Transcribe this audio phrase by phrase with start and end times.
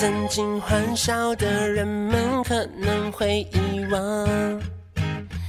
[0.00, 4.28] 曾经欢笑的人们可能会遗忘，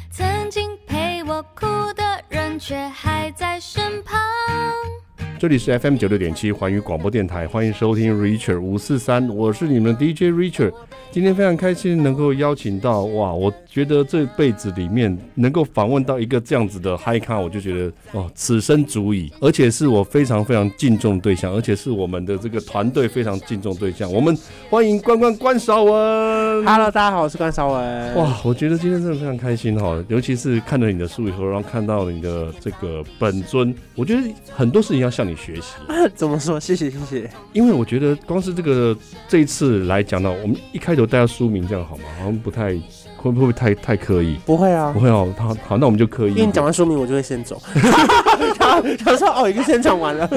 [0.09, 4.19] 曾经陪我哭的人却还在身旁。
[5.37, 10.73] 这里是 FM 九六点七环宇广播电台，欢迎收听 Richard 五四三，我是你们 DJ Richard。
[11.11, 19.31] 今天非常开心能够邀请到哇，我觉得这辈子里面能够访问到一个这样子的嗨咖，我就觉得哦，此生足矣。
[19.39, 24.11] 而且是我非常非常敬重的对象，而且是我们的这个团队非常敬重对象。
[24.11, 24.37] 我们
[24.69, 25.93] 欢迎关关关少文。
[26.65, 28.15] Hello，大家好，我是关少文。
[28.15, 35.75] 哇，我觉得今天真的非常开心哈，尤其是看了你的书以后，然后看到你的这个本尊，我觉得很多事情要向你学习。
[36.13, 36.59] 怎么说？
[36.59, 37.29] 谢谢谢谢。
[37.53, 38.93] 因为我觉得光是这个
[39.29, 42.03] 这一次来讲呢，我们一开头大家书名这样好吗？
[42.17, 42.77] 好像不太
[43.21, 44.37] 会不会太太刻意？
[44.45, 45.31] 不会啊，不会哦。
[45.37, 46.31] 好，好，那我们就刻意。
[46.31, 47.61] 因为你讲完书名，我就会先走。
[48.57, 50.29] 他他说：“哦，已经先讲完了，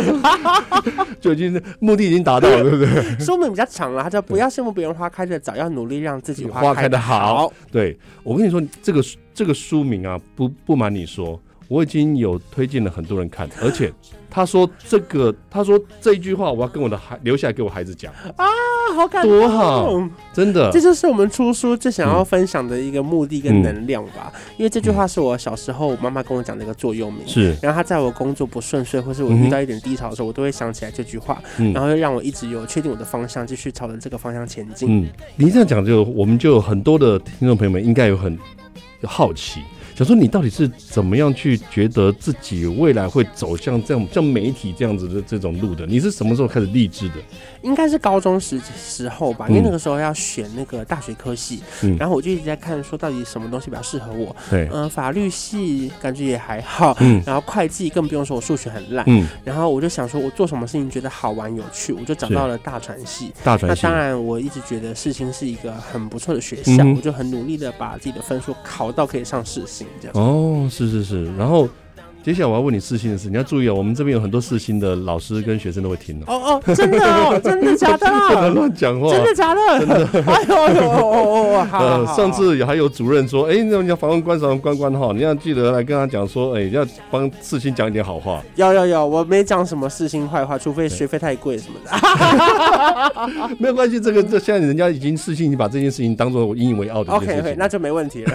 [1.21, 7.53] 就已经目的已经达到了，对不对？”书名比较长了，他就“不要羡慕别人花开的早，要努力让自己花开的好”。
[7.71, 13.93] 对，我跟你说，这个这个书名啊，不不瞒你说，我已经有推荐了很多人看，而且。
[14.35, 18.47] 他说：“这个，他说这一句话，我要跟我的孩留下来给我孩子讲啊，
[18.95, 24.33] 好感动，多好，真的，这就是我们出书最想要分享的一个目的跟能量吧。
[24.35, 27.57] 嗯、因为这句话是我小时候我妈妈跟我讲的一个座右铭，是。
[27.63, 35.03] 然后她在我工作不顺遂或是我遇到一点低潮的时候，我都会想起来这句话，嗯、然后又让我一直有确定我的方向，继续朝着这个方向前进。
[35.03, 38.39] 嗯，你这样讲就我们就有很多的听众朋友们应该有很
[39.01, 39.61] 有好奇。”
[39.95, 45.85] 想说你到底是怎么样去觉得自己未来会走向这样像媒体这样子的这种路的？
[45.85, 47.17] 你是什么时候开始励志的？
[47.63, 54.35] 应该是高中时时候吧，因为那个时候要选那个大学科系，嗯、然后我就一直在看说到底什么东西比较适合我。
[54.51, 63.33] 对，嗯、呃，法律系感觉也还好，嗯，然后会计更不用说，我数学很烂，嗯，然后我就想说我做什么事情觉得好玩有趣，我就找到了大传系。
[63.45, 63.83] 大传系。
[63.83, 70.17] 那当然，我一直觉得世新是一个很不错的学校，嗯、我就很努力的把自己的分数考到可以上世新这样。
[70.17, 71.69] 哦，是是是，然后
[72.23, 76.25] 接下来我要问你四星的事，你要注意哦，我们这边有很多四星的老师跟学生都会听哦。
[76.29, 78.07] 哦哦，真的哦，真的假的？
[78.29, 79.61] 不能乱讲话，真的假的？
[79.81, 80.07] 真的。
[80.31, 88.41] 哎呦哎呦哦哦呃，上次还有主任说，哎，那你要访问关韶文关关哈，你要记得来跟他讲说，哎，要帮四星讲一点好话。
[88.55, 91.91] 要要要，我没讲什么四星坏话，除非学费太贵什么的。
[93.59, 97.13] 没有关系，这个这现在人家已经世新，你把这件事情当做我引以为傲的。
[97.13, 98.33] OK OK，那就没问题了。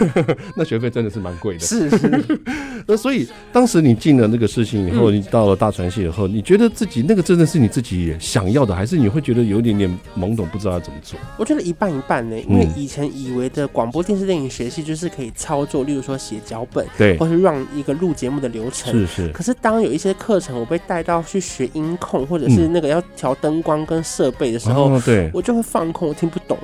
[0.57, 1.61] 那学费真的是蛮贵的。
[1.61, 2.39] 是是。
[2.85, 3.76] 那所以当时。
[3.81, 11.19] 你进了那个事情以后，你到了大传系以后，你觉得自己那个真的是你自己想要的，还是你会觉得有一点点懵懂，不知道要怎么做？
[11.37, 19.27] 我觉得一半一半呢，因为以前以为的广播电视电影学系就是可以操作，例如说写脚本，对，或是让一个录节目的流程，是是。
[19.29, 26.57] 可是当有一些课程我被带到去学音控，或者是那个要调灯光跟设备的时候，对，我就会放空，我听不懂，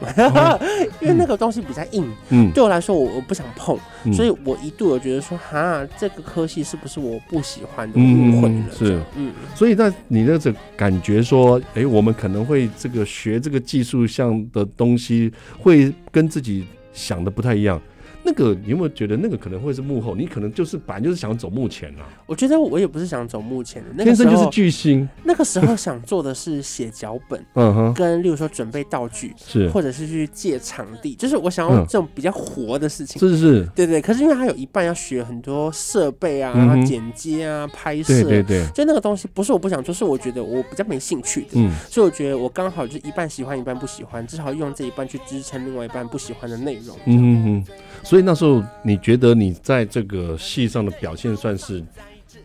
[1.01, 3.77] 因为那个东西比较硬，嗯，对我来说我我不想碰，
[4.13, 6.93] 所以我一度有觉得说，哈，这个科系是不是？
[7.03, 9.01] 我不喜欢的误会了，是。
[9.17, 17.81] 嗯，所以那你那种感觉说，哎、欸，我们可能会这个学这个技术项的东西，会跟自己想的不太一样。
[18.23, 20.15] 那个你有没有觉得那个可能会是幕后？
[20.15, 22.07] 你可能就是本来就是想走幕前啊。
[22.25, 25.07] 我觉得我也不是想走幕前的，那个、天生就是巨星。
[25.23, 33.19] 那个时候想做的是写脚本， 嗯哼，跟例如说准备道具，是，或者是去借场地，就是我想要这种比较活的事情。
[33.19, 34.01] 是是，对对。
[34.01, 41.49] 可是因为它有一半要学很多设备啊，然后剪接啊，拍摄，对对对，就那个东西不是我不想做，是我觉得我比较没兴趣的。
[41.55, 46.95] 嗯，所以我觉得我刚好就一半喜欢，一半不喜欢，至少用这一半去支撑另外一半不喜欢的内容。
[47.05, 47.65] 嗯嗯嗯。
[48.13, 51.83] 所以那时候你觉得你在这个戏上的表现算是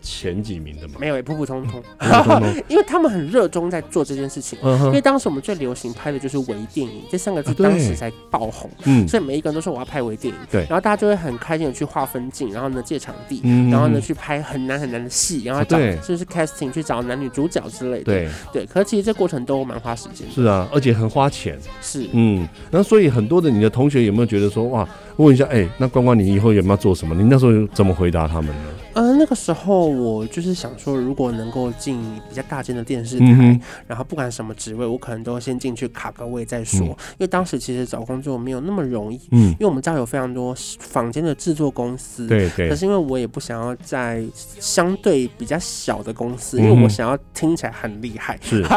[0.09, 0.95] 前几名的吗？
[0.99, 1.83] 没有，普普通通。
[2.67, 4.59] 因为他们很热衷在做这件事情。
[4.63, 8.71] 因为当时我们最流行拍的就是微电影，这三个字当时才爆红。
[8.85, 9.07] 嗯。
[9.07, 10.41] 所以每一个人都说我要拍微电影。
[10.51, 10.63] 对。
[10.63, 18.05] 然后大家就会很开心的去划分镜，然后呢借场地，然后呢去拍很难很难的戏，然后找就是 casting 去找男女主角之类的。
[18.05, 18.29] 对。
[18.53, 18.67] 对。
[18.67, 20.27] 可是其实这过程都蛮花时间。
[20.31, 21.59] 是啊，而且很花钱。
[21.83, 22.09] 是。
[22.13, 22.49] 嗯。
[22.71, 24.89] 然后所以很多的你的同学有没有觉得说哇？
[25.19, 27.13] 问一下，哎、欸，那关关，你以后有没有做什么？
[27.13, 28.63] 你那时候怎么回答他们呢？
[28.93, 36.81] 呃，那个时候我就是想说，如果能够进比较大间的电视台，嗯、然后不管什么职位，我可能都先进去卡个位再说。
[36.81, 42.69] 嗯、因为当时其实找工作没有那么容易，嗯，因为我们家有非常多坊间的制作公司，对对。
[42.69, 48.39] 可是因为我也不想要在相对比较小的公司，嗯、因为我想要听起来很厉害。
[48.41, 48.63] 是，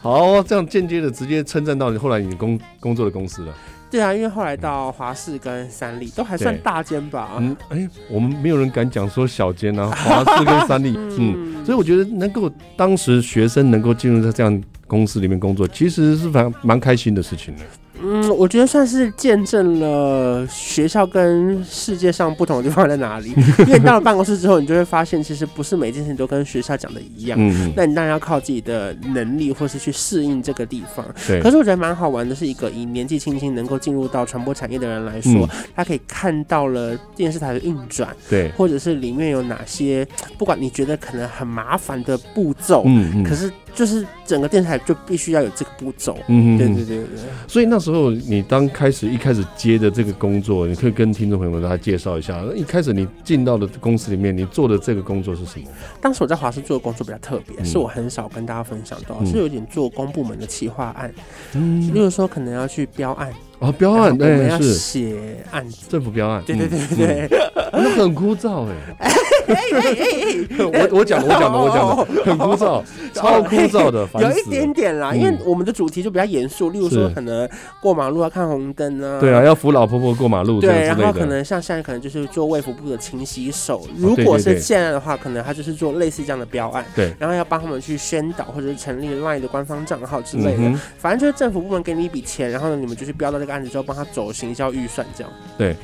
[0.00, 3.54] 好，这样间接的直接称赞到你后来你工工作的公司了。
[3.90, 7.30] 对啊，因为后来到华视跟三立都还算大间吧。
[7.38, 17.62] 嗯，哎、欸，我们没有人敢讲说小间啊，华视跟三立， 嗯，嗯，所以我觉得能够当时学生能够进入到这样公司里面工作，其实是蛮蛮开心的事情的。
[18.02, 23.32] 嗯，我觉得算是见证了学校跟世界上不同的地方在哪里。
[23.66, 27.38] 因为到了办公室之后，你就会发现，其实不是每件事情都跟学校讲的一样。
[27.40, 31.04] 嗯，那你当然要靠自己的能力，或是去适应这个地方。
[31.26, 31.40] 对。
[31.40, 40.06] 可是我觉得蛮好玩的，是一个以年纪轻轻能够进入到传播产业的人来说，嗯，他可以看到了电视台的运转，对，或者是里面有哪些，
[40.36, 43.50] 不管你觉得可能很麻烦的步骤，嗯嗯，可是。
[43.74, 47.06] 就是整个电视台就必须要有这个步骤，嗯，对对对对。
[47.48, 52.40] 所以那时候你刚开始一开始接的这个工作，你可以跟听众朋友们大家介绍一下。
[52.54, 55.66] 一开始你进到的公司里面，你做的这个工作是什么？
[56.00, 61.12] 当时我在华视做的工作比较特别，嗯，是我很少跟大家分享到，是有点做公部门的企划案，
[61.54, 63.32] 嗯，例如说可能要去标案。
[63.60, 69.08] 啊，标案对，要写案子，政府标案，对对对对对，那很枯燥哎。
[70.58, 72.82] 我我讲的我讲的我讲的很枯燥，
[73.14, 77.48] 超枯燥的，有一点点啦，因为我们的主题就比较严肃，例如说可能
[77.80, 93.54] 过马路要看红灯啊，对啊，要扶老婆婆过马路，对，然后可能像现在可能就是做卫福部的勤洗手，如果是现在的话，可能他就是做类似这样的标案，对，然后要帮他们去宣导或者是成立 LINE 的官方账号之类的，反正就是政府部门给你一笔钱，然后呢，你们就是标到这个。
[93.54, 95.32] 案子之后帮他走行销预算，这样。
[95.56, 95.76] 对，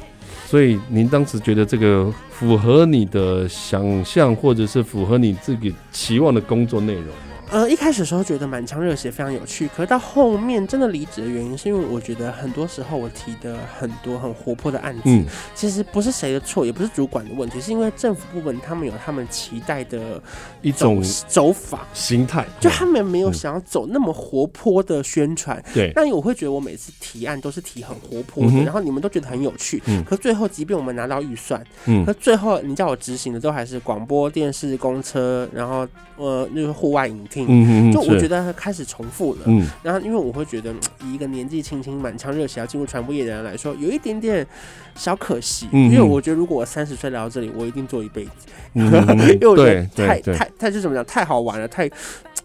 [0.50, 7.04] 所以您当时觉得这个符合你的想象，或者是符合你自己期望的工作内容？
[7.50, 9.68] 呃，一开始的时候觉得满腔热血，非常有趣。
[9.74, 20.22] 可是到后面真的离职的原因，是因为我觉得很多时候我提的很多很活泼的案子，嗯，其实不是谁的错，也不是主管的问题，是因为政府部门他们有他们期待的
[20.62, 25.60] 一种走法形态，就他们没有想要走那么活泼的宣传。
[25.74, 29.82] 对，但我会觉得我每次提案都是提很活泼的，然后你们都觉得很有趣。
[29.86, 35.84] 嗯，可最后即便我们拿到预算，嗯，可最后你叫我执行的都还是广播电视公车，然后
[36.16, 37.39] 呃，就是户外影厅。
[37.48, 39.40] 嗯，就我觉得开始重复了。
[39.46, 44.46] 嗯，然后因为我会觉得，以一个年纪轻轻、满腔热血要进入传播业的人来说，有一点点
[44.94, 45.68] 小可惜。
[45.72, 48.30] 嗯，因为我觉得如果我三十岁来到这里，我一定做一辈子。
[48.74, 48.84] 嗯，
[49.34, 51.88] 因为我觉得太太太就怎么讲，太好玩了，太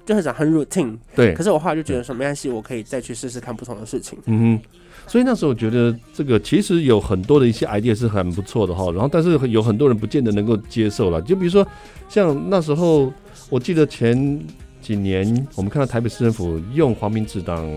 [0.06, 0.98] 就是讲很 routine。
[1.16, 1.34] 对。
[1.34, 4.18] 可是我后来就觉得说，没关系，我可以再去试试看不同的事情。
[4.26, 4.60] 嗯哼，
[5.08, 8.92] 所以那时候我觉得这个其实有很多的一些 idea 是很不错的哈。
[8.92, 11.22] 然后，但是有很多人不见得能够接受了。
[11.22, 11.66] 就比如说，
[12.10, 13.12] 像那时候，
[13.50, 14.40] 我记得前。
[14.86, 17.68] 几年，我们看到台北市政府用黄明志当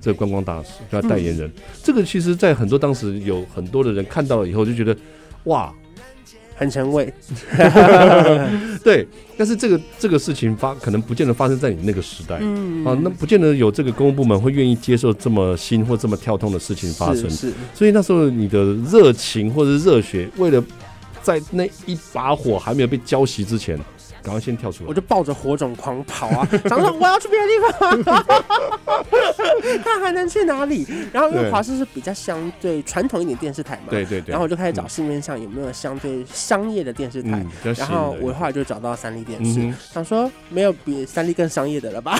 [0.00, 1.48] 这个观光大使，叫代言人。
[1.48, 4.96] 嗯、这个其实，在很多当时有很多的人看到了以后，就觉得
[5.44, 5.72] 哇，
[6.56, 7.14] 很前卫。
[8.82, 17.30] 对，但是这个这个事情发可能不见得发生在你那个时代，嗯啊，那不见得有这个公务部门会愿意接受这么新或这么跳动的事情发生。
[17.30, 20.60] 是，是，所以那时候你的热情或者热血，为了
[21.22, 23.78] 在那一把火还没有被浇熄之前。
[24.26, 24.88] 赶快先跳出来！
[24.88, 26.48] 我就抱着火种狂跑啊！
[26.68, 28.24] 想说我要去别的地方，
[29.84, 30.84] 看还能去哪里。
[31.12, 34.32] 然后因为华视是比较相对传统一点电视台嘛，对对对。
[34.32, 37.46] 然后我就开始找市面上有没有相对商业的电视台。
[37.76, 42.18] 然后我后来就找到三立电视，想说没有比三立更商业的了吧？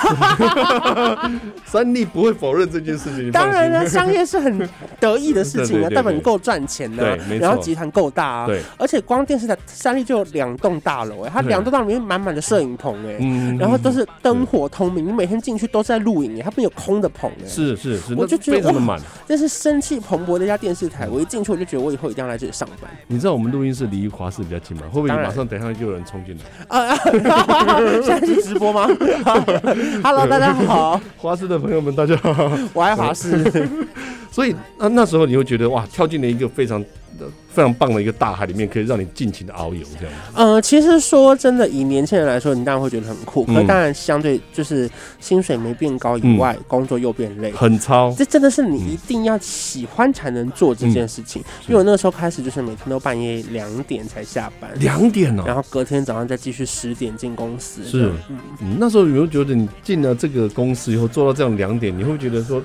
[1.67, 3.33] 三立不会否认这件事情。
[3.33, 4.69] 当然了，商业是很
[5.01, 8.47] 得意的事情啊，代表你够赚钱的，然后集团够大啊。
[8.47, 12.07] 对，而且光电视台三立就有两栋大楼，哎，它两栋大楼里面。
[12.07, 21.09] 满满的摄影棚哎、欸，嗯、然后都是灯火通明，你每天进去都是在录影哎、欸，它没有空的棚哎、欸，是是是，我就觉得非常的满，这是生气蓬勃的一家电视台。
[21.09, 22.89] 我一进去我就觉得我以后一定要来这里上班。
[23.09, 24.85] 你知道我们录音室离华视比较近吗？
[24.93, 26.45] 会不会马上等一下就有人冲进来？
[26.69, 26.97] 啊，
[28.05, 28.87] 现在是直播吗？
[30.05, 33.69] Hello，大家好，华视的朋友们大家好，我爱华视。
[34.31, 36.85] 所以那那时候你会觉得哇，跳进了一个非常。
[37.53, 40.15] 非常棒的一个大海里面，可以让你尽情的遨游，这样。
[40.35, 43.45] 呃，其实说真的，以年轻人来说，你当然会觉得很酷。
[43.45, 48.15] 可当然，相对就是薪水没变高以外，工作又变累，很操。
[48.17, 51.43] 这真的是你一定要喜欢才能做这件事情。
[51.67, 57.83] 因为我那个时候开始就是每天都半夜两点才下班，两点哦，然后隔天早上再继续十点进公司。
[57.85, 62.63] 是，嗯，那时候有没有觉得你进了这个公司以后做到这样两点，你会觉得说，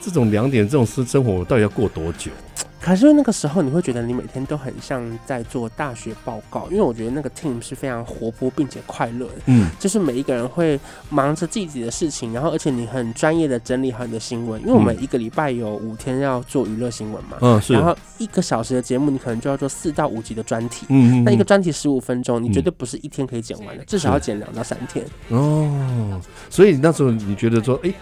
[0.00, 2.30] 这种两点这种生生活到底要过多久？
[2.80, 9.34] 可是那个时候，你会觉得你每天都很像在做大学报告，因为我觉得那个 team 是非常活泼并且快乐的。
[9.46, 17.36] 嗯，就是每一个人会忙着自己的事情，然后而且你很专业的整理好你的新闻，因为我们一个礼拜有五天要做娱乐新闻嘛。
[17.42, 17.74] 嗯，是。
[17.74, 20.86] 然后一个小时的节目，你可能就要做四到五集的专题。
[20.88, 25.04] 嗯，那一个专题十五分钟，你绝对不是一天可以剪完的，至少要剪两到三天。
[25.28, 26.18] 哦，
[26.48, 27.92] 所以那时候你觉得说，哎。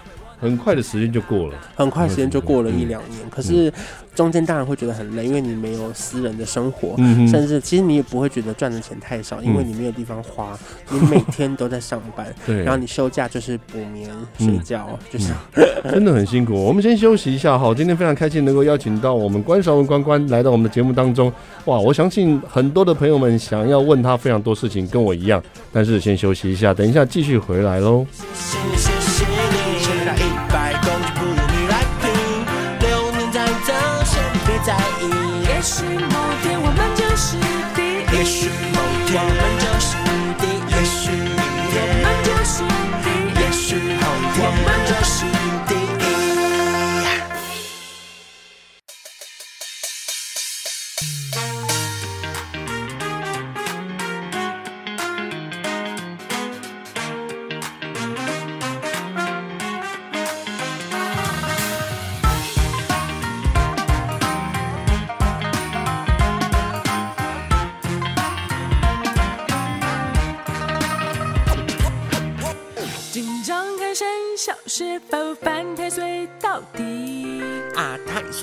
[0.41, 3.21] 很快的时间就过了，很快时间就过了一两年。
[3.25, 3.73] 嗯、可是
[4.15, 10.59] 中间当然会觉得很累，因为你没有私人的生活，嗯、甚至其实你也不会觉得赚的钱太少，因为你没有地方花，
[10.91, 16.55] 嗯、你每天都在上班， 对，然后你休假就是补眠、睡觉，嗯、就是、嗯、真的很辛苦。
[16.63, 21.33] 我们先休息一下哈，今天非常开心能够邀请到我们关韶文关关来到我们的节目当中。
[21.65, 25.43] 哇，我相信很多的朋友们想要问他非常多事情，跟我一样，
[25.73, 28.07] 但是先休息一下，等一下继续回来喽。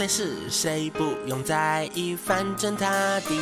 [0.08, 0.90] 是谁？
[0.92, 3.40] 不用在意，反正他第一。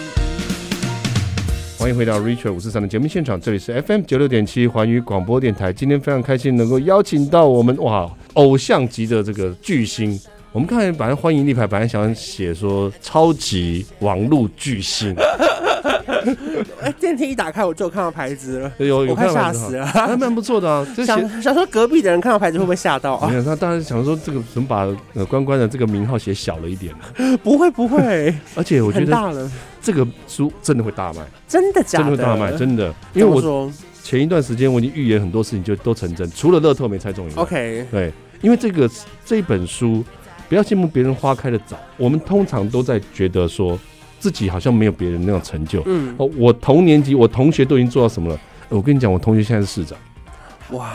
[1.77, 5.73] 欢迎回到 Richard 五四三的节目现场，这里是 FM 九六点七环宇广播电台。
[5.73, 10.17] 今天非常开心能够邀请到我们哇偶像级的这个巨星。
[10.53, 15.13] 我们刚才本来欢迎立牌，本来想写说超级网络巨星。
[16.81, 18.71] 哎，电梯一打开，我就有看到牌子了。
[18.77, 20.85] 有，有我快吓死了，还蛮不错的啊。
[21.05, 23.27] 想想说隔壁的人看到牌子会不会吓到啊？
[23.29, 27.37] 没有，他当然想说这个怎么把呃关关的这个名号写小了一点呢？
[27.43, 29.49] 不 会不会， 而且我觉得
[29.81, 32.05] 这个书真的会大卖，真的假的？
[32.05, 32.93] 真的会大卖，真的。
[33.13, 37.41] 因为我说前一段时间我已经预言很多事情就都成真，除了乐透没猜中以外。
[37.41, 38.11] OK，对，
[38.41, 38.89] 因为这个
[39.25, 40.03] 这一本书，
[40.47, 43.79] 不要羡慕别人花开的早，我们通常都在觉得说。
[44.23, 45.83] 自己好像没有别人那种成就。
[45.85, 48.39] 嗯，哦，我同年级，我同学都已经做到什么了？
[48.69, 49.99] 我跟你讲，我同学现在是市长。
[50.69, 50.93] 哇！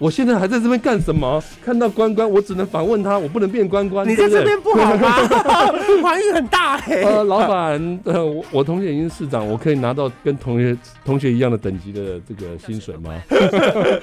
[0.00, 1.42] 我现在还在这边干什么？
[1.62, 4.08] 看到关关，我只能反问他，我不能变关关。
[4.08, 5.12] 你在这边不好吗？
[6.02, 7.02] 环宇很大哎、欸。
[7.02, 13.12] 呃，老板，呃，我我同学已经是市长，我可以拿到跟同学同学一样的等级的这个薪水吗？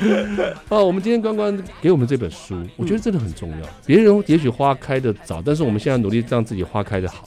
[0.69, 3.57] 哦，我们今天关关给我们这本书，我觉得真的很重要。
[3.83, 7.23] 别人也许花开的早，但是我们现在努力让自己花开的好。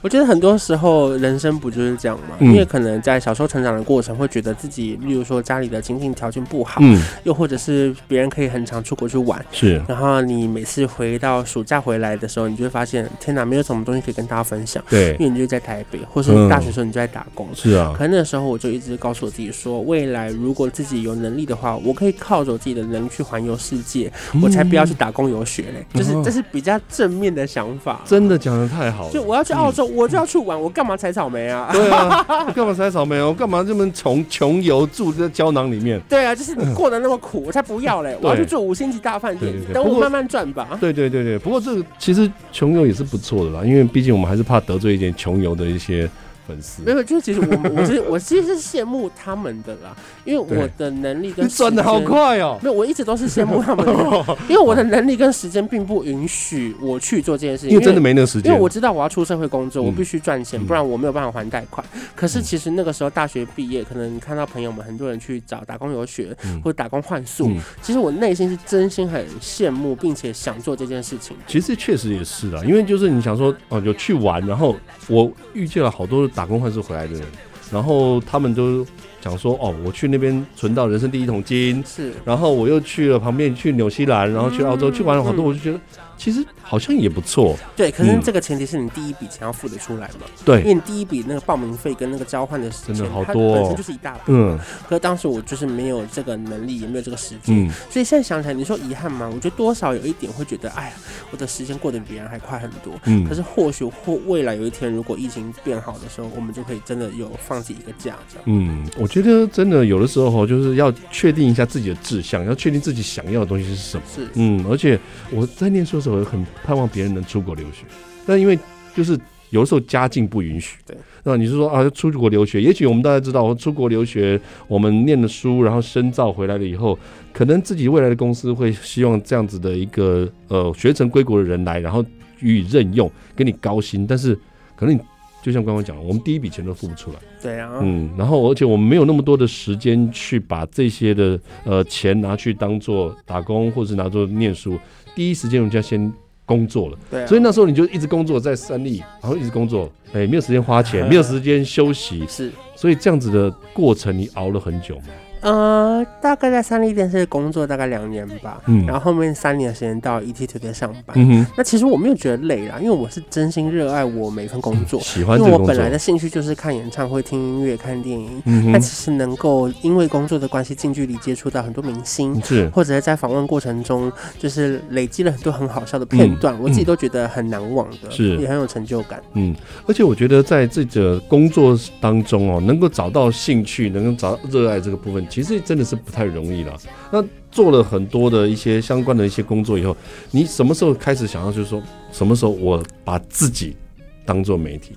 [0.00, 2.36] 我觉得很多时候人生不就是这样吗？
[2.40, 7.94] 因为可能在小时候成长的过程，会觉得自己，例如说家里的经济条件不好，嗯，又或者是。
[8.14, 9.82] 别人可以很常出国去玩，是。
[9.88, 14.80] 然后你每次回到暑假回来的时候，你就会发现，天哪，没有什么东西可以跟大家分享。
[14.88, 17.48] 对，因为你就在台北，或是你大学时候你就在打工。
[17.54, 17.92] 是啊。
[17.98, 25.84] 可那个时候我就一直告诉我自己说，未来如果自己有能力的话，我可以靠着我自己的能力去环游世界，我才不要去打工游学嘞。
[25.92, 28.00] 就是这是比较正面的想法。
[28.04, 29.10] 真的讲的太好了。
[29.10, 31.70] 就我要去澳洲，我就要去玩，我干嘛采草莓啊？
[31.72, 33.20] 对啊，我干嘛采草莓？
[33.20, 36.00] 我干嘛这么穷穷游住在胶囊里面？
[36.08, 38.16] 对啊，就是你过得那么苦，我才不要嘞！
[38.22, 38.84] 我要去做五星。
[38.84, 40.76] 星级大饭店，等我慢慢赚吧。
[40.78, 46.06] 对对对对，不过这个其实穷游也是不错的啦，因为毕竟我们还是怕得罪一点穷游的一些。
[46.46, 52.58] 粉丝没有，就是其实我我其实我其实是羡慕他们的啦，因为我的能力跟转的好快哦。
[52.62, 53.92] 没有，我一直都是羡慕他们的，
[54.48, 58.50] 因为我的能力跟时间并不允许我去做这件事情，因为真的没那个时间。
[58.52, 61.84] 因为我知道我要出社会工作，我必须赚钱，不然我没有办法还贷款。
[62.14, 71.36] 可是其实那个时候大学毕业，可能你看到朋友们很多人去找打工游学或者打工换宿，其实我内心是真心很羡慕，并且想做这件事情。
[71.46, 74.76] 其实确实也是啦，因为就是你想说哦，有去玩，然后
[75.08, 76.28] 我遇见了好多。
[76.34, 77.22] 打工换宿回来的人，
[77.70, 78.84] 然后他们都
[79.20, 85.80] 讲说：“哦，我去那边存到人生第一桶金，是，然后我又去了旁边去纽西兰，然后去澳洲，嗯、去玩了好多，嗯、我就觉得。”
[86.16, 87.90] 其实好像也不错，对。
[87.90, 90.26] 可是这个前提是你第一笔钱要付得出来嘛？
[90.44, 94.20] 对，因为你第一笔那个报名费跟那个交换的钱，真的好多，本身就是一大笔。
[94.28, 94.58] 嗯。
[94.88, 99.30] 可是当时我就是没有这个能力，也没有这个时间，所以现在想起来，你说遗憾吗？
[99.32, 100.92] 我觉得多少有一点会觉得，哎呀，
[101.30, 102.92] 我的时间过得比别人还快很多。
[103.04, 103.24] 嗯。
[103.28, 108.44] 可是或许或未来有一天，如果疫情变好的时候，我们就可以真的有放弃一个假这样。
[108.46, 114.02] 嗯，我觉得真的有的时候就是要确定一下自己的志向，要确定自己想要的东西是什么。
[114.14, 114.28] 是。
[114.34, 114.98] 嗯，而且
[115.30, 116.84] 我在念书的时候很盼望。
[116.94, 117.84] 别人能出国留学，
[118.24, 118.56] 但因为
[118.94, 119.18] 就是
[119.50, 122.60] 有的时候家境不允许，对，那你是说啊，出国留学？
[122.62, 126.96] 也许我们大家知道，出国留学，我们念的书，然后深造回来了以后，
[127.32, 132.04] 可能自己未来的公司会希望这样子的一个呃学成归国的人来，然后
[132.40, 134.38] 予以任用，给你高薪，但是
[134.76, 135.00] 可能你
[135.42, 137.16] 就像刚刚讲，我们第一笔钱都付不出来。
[137.42, 144.78] 对啊，嗯，然后而且我们没有那么多的时间去把这些的呃钱拿去当做打工，或者是拿做念书。
[145.14, 146.12] 第一时间我们就要先
[146.44, 146.98] 工作了。
[147.10, 152.24] 对、啊，所以那时候你就一直工作在三立，然后一直工作，哎，没有时间花钱， 没有时间休息。
[152.28, 155.04] 是，所以这样子的过程，你熬了很久吗？
[155.44, 179.54] 呃，大概在三立电视工作大概两年吧，嗯，然后后面三年的时间到 ETtoday 上班，嗯哼，那其实我没有觉得累啦，因为我是真心热爱我每份工作，喜欢，因为我本来的兴趣就是看演唱会、听音乐、看电影，嗯哼，那其实能够因为工作的关系近距离接触到很多明星，是，或者在访问过程中就是累积了很多很好笑的片段，我自己都觉得很难忘的，是，也很有成就感，嗯，
[179.86, 185.22] 而且我觉得在这个工作当中哦，能够找到兴趣，能够找到热爱这个部分。
[185.34, 186.78] 其实真的是不太容易了。
[187.10, 189.96] 那做了很多的一些相关的一些工作以后，
[190.30, 193.76] 你什么时候开始想要，就是说，什么时候我把自己
[194.24, 194.92] 当做媒体？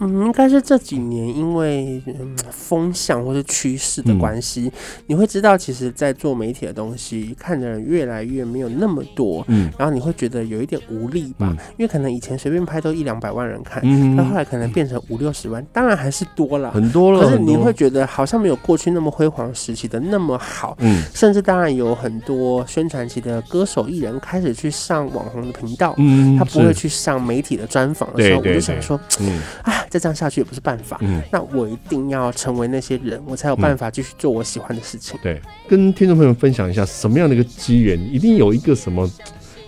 [0.00, 2.02] 嗯，应该是这几年因为
[2.50, 4.72] 风向或是趋势的关系，嗯，
[5.06, 29.72] 你会知道，其实，在做媒体的东西，看的人越来越没有那么多，嗯，然后你会觉得有一点无力吧，嗯，因为可能以前随便拍都一两百万人看，嗯，到后来可能变成五六十万，当然还是多了，很多了，可是你会觉得好像没有过去那么辉煌时期的那么好，嗯，甚至当然有很多宣传期的歌手艺人开始去上网红的频道，嗯，他不会去上媒体的专访的时候，我就想说，嗯，啊。
[29.88, 30.98] 再这样下去也不是办法。
[31.00, 35.18] 嗯，那我一定要成为那些人，我才有办法继续做我喜欢的事情。
[35.22, 39.10] 对，跟听众朋友分享一下，什么样的一个机缘，一定有一个什么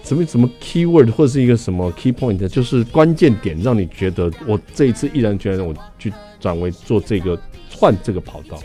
[0.03, 7.39] 什么什么 keyword 或者是一个什么 key point，就是关键点，让你觉得我这一次毅然决然我去转为做这个
[7.71, 8.59] 换这个跑道。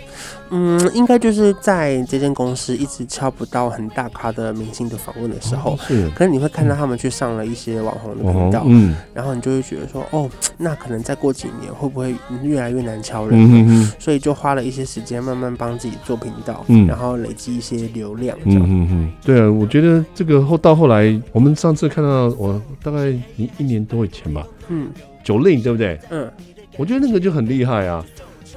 [0.52, 13.40] 嗯，应该就是在这间公司一直敲不到很大咖的明星的访问的时候，是，可是你会看到他们去上了一些网红的频道，嗯，然后你就会觉得说，哦，那可能再过几年会不会越来越难敲人？
[13.40, 24.90] 嗯哼，所以就花了一些时间慢慢帮自己做频道，嗯，然后累积一些流量，这样，嗯哼，对啊，我觉得这个后到后来，我们上次看到我大概一一年多以前吧，嗯
[25.24, 25.98] ，Jolin 对不对？
[26.10, 26.30] 嗯，
[26.78, 28.04] 我觉得那个就很厉害啊。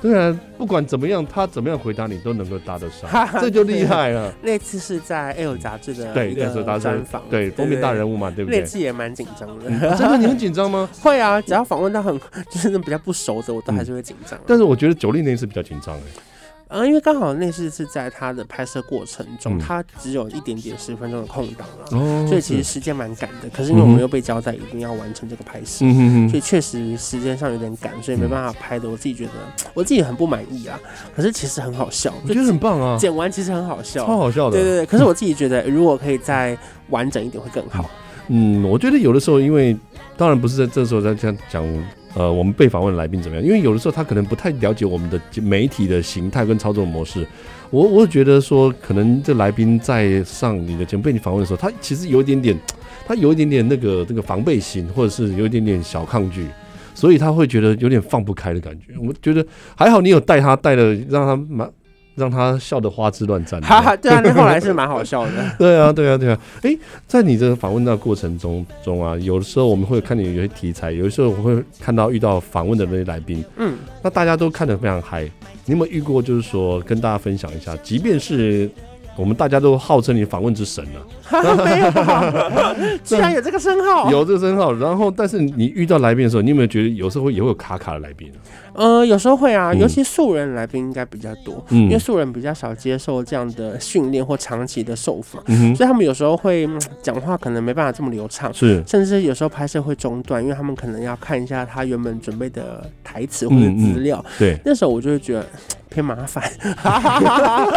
[0.05, 3.09] 对啊，不管怎么样，他怎么样回答你都能够答得上，
[3.41, 4.31] 这就厉害了。
[4.45, 8.61] 那次是在 L 杂志的对那时候专访，对封面大人物嘛，对不对？
[8.61, 9.65] 那次也蛮紧张的。
[9.67, 10.87] 嗯，真的，你很紧张吗？
[11.01, 14.39] 会啊，只要访问到很就是那比较不熟的，我都还是会紧张。
[14.47, 16.01] 但是我觉得九令那次比较紧张哎。
[16.75, 23.49] 嗯，因为刚好那次是在他的拍摄过程中，他只有一点点十分钟的空档了，所以其实时间蛮赶的。
[23.53, 25.85] 可是因为我们又被交代一定要完成这个拍摄，
[26.29, 28.91] 所以确实时间上有点赶，所以没办法拍的。
[28.91, 29.31] 我自己觉得
[29.73, 30.77] 我自己很不满意啊。
[31.15, 34.59] 可是其实很好笑，我觉得很棒啊，剪完其实很好笑，超好笑的。
[34.59, 36.59] 对对对， 可是我自己觉得如果可以再
[36.89, 37.89] 完整一点会更好。
[38.27, 39.77] 嗯，我觉得有的时候，因为
[40.17, 41.65] 当然不是在这时候在这样讲。
[42.15, 43.45] 呃，我们被访问的来宾怎么样？
[43.45, 47.27] 因为有的时候他可能不太了解我们的媒体的形态跟操作模式。
[47.71, 52.57] 我我觉得说，可能这来宾在上你的节目被你访问的时候，他其实有一点点，
[53.05, 56.47] 他有一点点那个这个防备心，或者是有一点点小抗拒，
[56.95, 58.95] 所以他会觉得有点放不开的感觉。
[58.99, 59.45] 我觉得
[59.77, 61.69] 还好，你有带他带了，让他蛮。
[62.15, 63.61] 让他笑得花枝乱颤。
[63.63, 65.33] 哈哈，对啊，那后来是蛮好笑的。
[65.59, 66.39] 对啊，对啊，对啊。
[66.63, 75.23] 哎、欸，在你这个访问的过程中中啊，有的时候我们会看你有些题材，有的时候我会看到遇到访问的那些来宾，嗯，那大家都看得非常嗨。
[75.67, 76.23] 你有没有遇过？
[76.23, 78.71] 就是说跟大家分享一下，即便是。
[79.17, 81.01] 我们大家都号称你访问之神呢、
[81.31, 84.73] 啊， 没有，居然有这个称号， 有这个称号。
[84.73, 88.35] 然后，但是你遇到来宾的时候，你有没有觉得有时候也会有卡卡的来宾呢？
[88.75, 96.69] 呃，有时候会啊，尤其素人来宾应该比较多，嗯，因为素人比较少接受这样的训练或长期的受访，嗯，所以他们有时候会
[97.01, 105.47] 讲话可能没办法这么流畅，是，甚至有时候拍摄会中断，因为他们可能要看一下他原本准备的台词或者资料，对，那时候我就会觉得。
[105.95, 106.43] 偏麻烦，
[106.83, 107.71] 啊，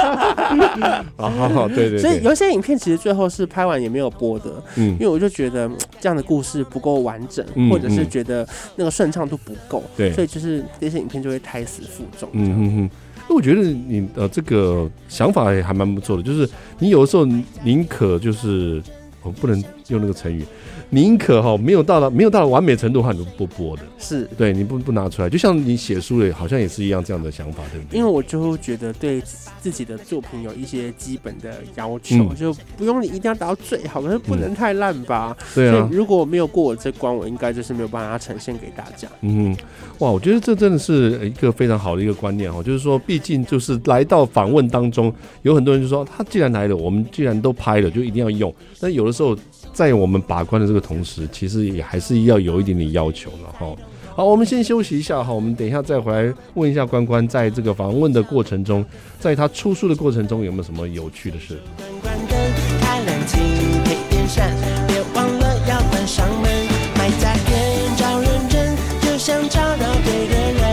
[1.69, 5.69] 对对，所以有些影片其实最后是拍完也没有播的，嗯，因为我就觉得
[6.01, 12.27] 这样的故事不够完整，或者是觉得那个顺畅度不够，对，所以就是这些影片就会胎死腹中。
[12.32, 12.89] 嗯嗯嗯，
[13.30, 16.49] 那我觉得你呃这个想法也还蛮不错的，就是
[16.80, 17.23] 你有的时候
[17.63, 18.82] 宁可就是
[19.21, 20.43] 我不能用那个成语。
[20.89, 28.00] 宁可哈没有到了没有到了完美程度的话，你都不播的，是对你不不拿出来，就像你写书的，好像也是一样这样的想法，对不对？
[28.00, 29.21] 因为我就觉得对
[29.60, 35.36] 自己的作品有一些基本的要求，嗯、就不用你一定要达到最好，可是不能太烂吧？
[35.39, 35.89] 嗯、对啊。
[35.91, 39.10] 如果我没有过我这关，我应该就是没有办法呈现给大家。
[39.21, 39.56] 嗯，
[40.00, 48.54] 哇，我觉得这真的是一个非常好的一个观念哈，就是说，毕竟就是来到访问当中，有很多人就说，他既然来了，我们既然都拍了，就一定要用。
[48.80, 49.38] 但有的时候。
[49.78, 53.68] 在我们把关的这个同时，其实也还是要有一点点要求了哈。
[54.16, 58.84] 好，我们先休息一下哈，我们等一下再回来问一下关关，在这个访问的过程中，
[59.20, 61.60] 在他出书的过程中有没有什么有趣的事？
[61.78, 62.36] 关关灯，
[62.82, 63.38] 开冷气，
[63.86, 64.50] 配电扇，
[64.88, 66.50] 别忘了要关上门。
[66.98, 70.66] 买家电找认真，就想找到对的人，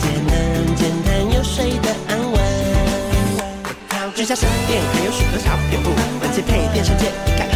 [0.00, 2.38] 简单简单又谁的安稳。
[4.14, 5.88] 居家商店还有许多小店铺，
[6.20, 7.53] 关键配电商店一概。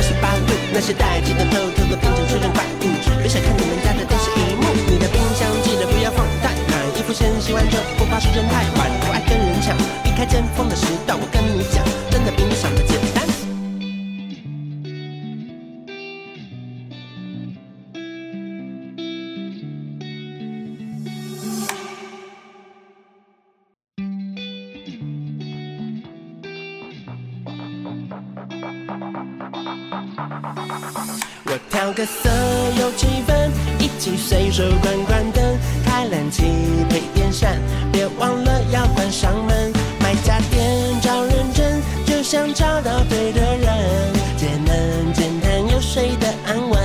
[0.72, 2.84] 那些待机的偷偷的变成智能怪物，
[3.20, 12.70] 别想看你们家的电视荧幕，你的冰箱记得不要放太满，衣服先洗完就不怕时间太晚，不爱跟人抢，避开争锋的时段，我跟你讲，真的比你想
[31.98, 32.30] 个色
[32.80, 36.44] 有气氛，一起随手关关灯，开冷气
[36.88, 37.58] 配电扇，
[37.90, 39.72] 别忘了要关上门。
[39.98, 46.78] 买家电找认真，就想找到对的人，节能简单又睡得安稳。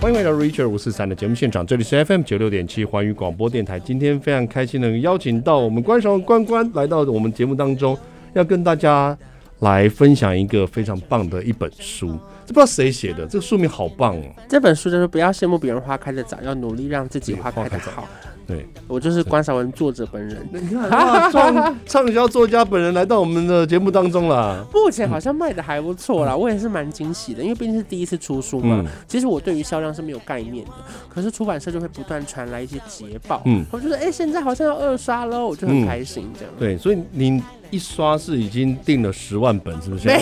[0.00, 3.78] 欢迎回到 Richard 五四三的节目现场，这里是 FM 九六点七环宇广播电台。
[3.78, 7.94] 今天非常开心能邀请到我们观赏关关来到我们节目当中，
[8.32, 9.14] 要跟大家
[9.58, 12.18] 来分享一个非常棒的一本书。
[12.46, 14.22] 这不知道谁写的，这个书名好棒哦！
[14.48, 18.06] 这本书就是不要羡慕别人花开的早，要努力让自己花开的好。
[18.46, 20.46] 对，我就是关韶文作者本人。
[20.52, 20.90] 你看，
[21.32, 24.62] 畅畅销作家本人来到我们的节目当中了。
[24.70, 28.82] 目前好像卖的还不错啦，嗯、我也是蛮惊喜的，因为毕竟是第一次出书嘛。
[28.84, 30.72] 嗯、其实我对于销量是没有概念的，
[31.08, 33.40] 可是出版社就会不断传来一些捷报。
[33.46, 36.52] 嗯，我觉得哎，现在好像要二刷喽，我就很开心这样。
[36.58, 37.42] 嗯、对，所以你。
[37.74, 40.06] 一刷是已经订了十万本，是不是？
[40.06, 40.20] 没有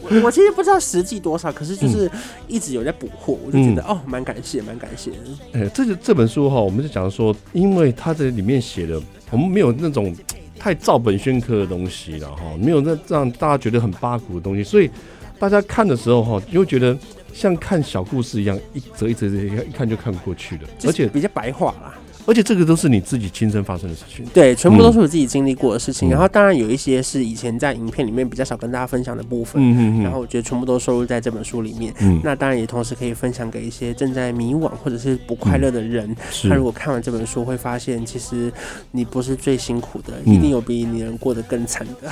[0.00, 2.08] 我， 我其实不知道实际多少，可是就是
[2.46, 5.10] 一直有在补货，我就觉得、嗯、哦，蛮感谢，蛮感谢。
[5.52, 9.02] 哎、欸，这个这本书哈，我们就讲说，因为它这里面写的，
[9.32, 10.14] 我们没有那种
[10.56, 14.88] 太照本宣科的东西了哈，没有那让大家觉得很八股的东西，所以
[15.38, 16.96] 大家看的时候哈，就会觉得
[17.34, 21.94] 像看小故事一样，一折一则一一看就看过去了，而且比较白话啦。
[22.26, 26.08] 而且这个都是你自己亲身发生的事情，对，全部都是我自己经历过的事情。
[26.08, 30.02] 嗯、然后当然有一些是以前在影片里面比较少跟大家分享的部分，嗯嗯嗯。
[30.02, 31.94] 然后我觉得全部都收录在这本书里面。
[32.00, 32.20] 嗯。
[32.24, 36.10] 那当然也同时可以分享给一些正在迷惘或者是不快乐的人。
[36.44, 38.52] 嗯、他如果看完这本书，会发现其实
[38.90, 42.10] 你不是最辛苦的，嗯、一定有比你人过得更惨的。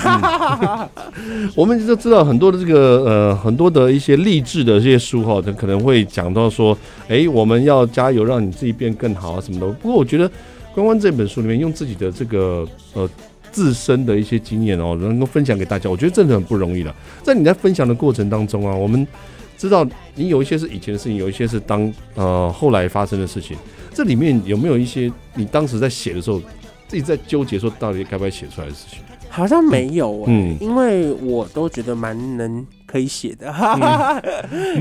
[1.16, 6.77] 嗯、 我们都知道很多的这个呃很多的一些励志的这些书哈，他可能会讲到说，
[7.09, 9.66] 哎、欸，我们要加油，让你自己变更好啊什么的。
[9.66, 10.31] 不过我觉得。
[10.75, 13.09] 关关这本书里面用自己的这个呃
[13.53, 16.93] 自身的一些经验哦，能够分享给大家，我觉得真的很不容易了。
[17.23, 19.07] 在你在分享的过程当中啊，我们
[19.57, 19.87] 知道
[20.17, 23.57] 你有一些是以前的事情，有一些是当呃后来发生的事情。
[23.93, 26.40] 这里面有没有一些你当时在写的时候
[26.88, 28.99] 自己在纠结，说到底该不该写出来的事情？
[29.29, 32.67] 好像没有、欸，嗯，因为我都觉得蛮能。
[32.94, 34.22] 可以写的，哈哈哈。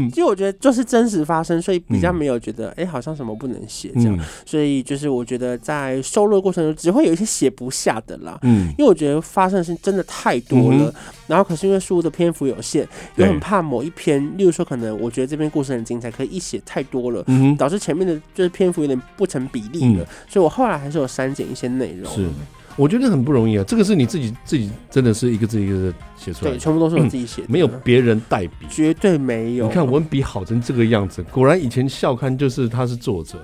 [0.10, 4.16] 其实我觉得就是真实发生，所以比较没有觉得，哎、好像什么不能写这样。
[4.16, 8.38] 嗯、所以就是我觉得在收录的过程中，只会有一些写不下的啦。
[8.44, 10.92] 嗯，因为我觉得发生的事情真的太多了。
[10.92, 10.94] 嗯、
[11.26, 20.04] 然后可是因为书的篇幅有限，又很怕某一篇，例如说可能我觉得这篇故事很精彩，可以一写太多了，嗯、导致前面的就是篇幅有点不成比例了。
[20.04, 22.14] 嗯、所以我后来还是有删减一些内容。
[22.14, 22.30] 是。
[22.76, 29.68] 我觉得很不容易啊，这个是你自己自己真的是一个字一个字写出来的，对，全部都是我自己写的，没有别人代笔，绝对没有。
[29.68, 33.38] 你看文笔好成这个样子，果然以前校刊就是他是作者，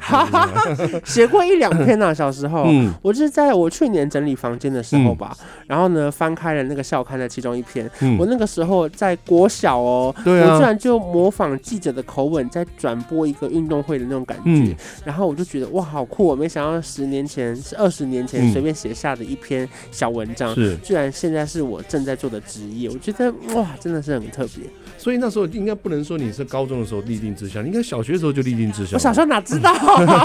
[1.03, 2.13] 写过一两篇啊。
[2.13, 5.33] 小时候，嗯，我就是在我去年整理房间的时候吧，
[5.67, 24.63] 然后呢翻开了那个校刊的其中一篇，我那个时候在国小哦，对啊，我居然就模仿记者的口吻在转播一个运动会的那种感觉，然后我就觉得哇好酷，我没想到十年前是二十年前随便写下的一篇小文章，是居然现在是我正在做的职业，我觉得哇，真的是很特别。
[24.97, 28.95] 所以那时候应该不能说你是高中的时候立定志向，应该小学的时候就立定志向。
[28.95, 29.73] 我小时候哪知道？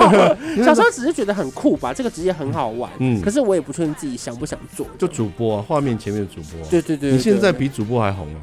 [0.65, 2.91] 小时候只是觉得很酷吧，这个职业很好玩。
[2.99, 4.87] 嗯，可是我也不确定自己想不想做。
[4.99, 6.69] 就主播啊，画面前面的主播。
[6.69, 8.41] 对对对，你现在比主播还红啊？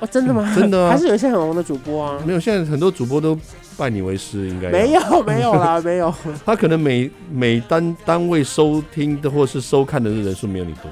[0.00, 0.52] 哦，真的吗？
[0.54, 2.22] 真的啊，还是有一些很红的主播啊。
[2.24, 3.36] 没有，现在很多主播都
[3.76, 6.12] 拜你为师，应该没有 没有啦，没有。
[6.44, 10.90] 他可能每每单单位收听的或是收看的人数没有你多。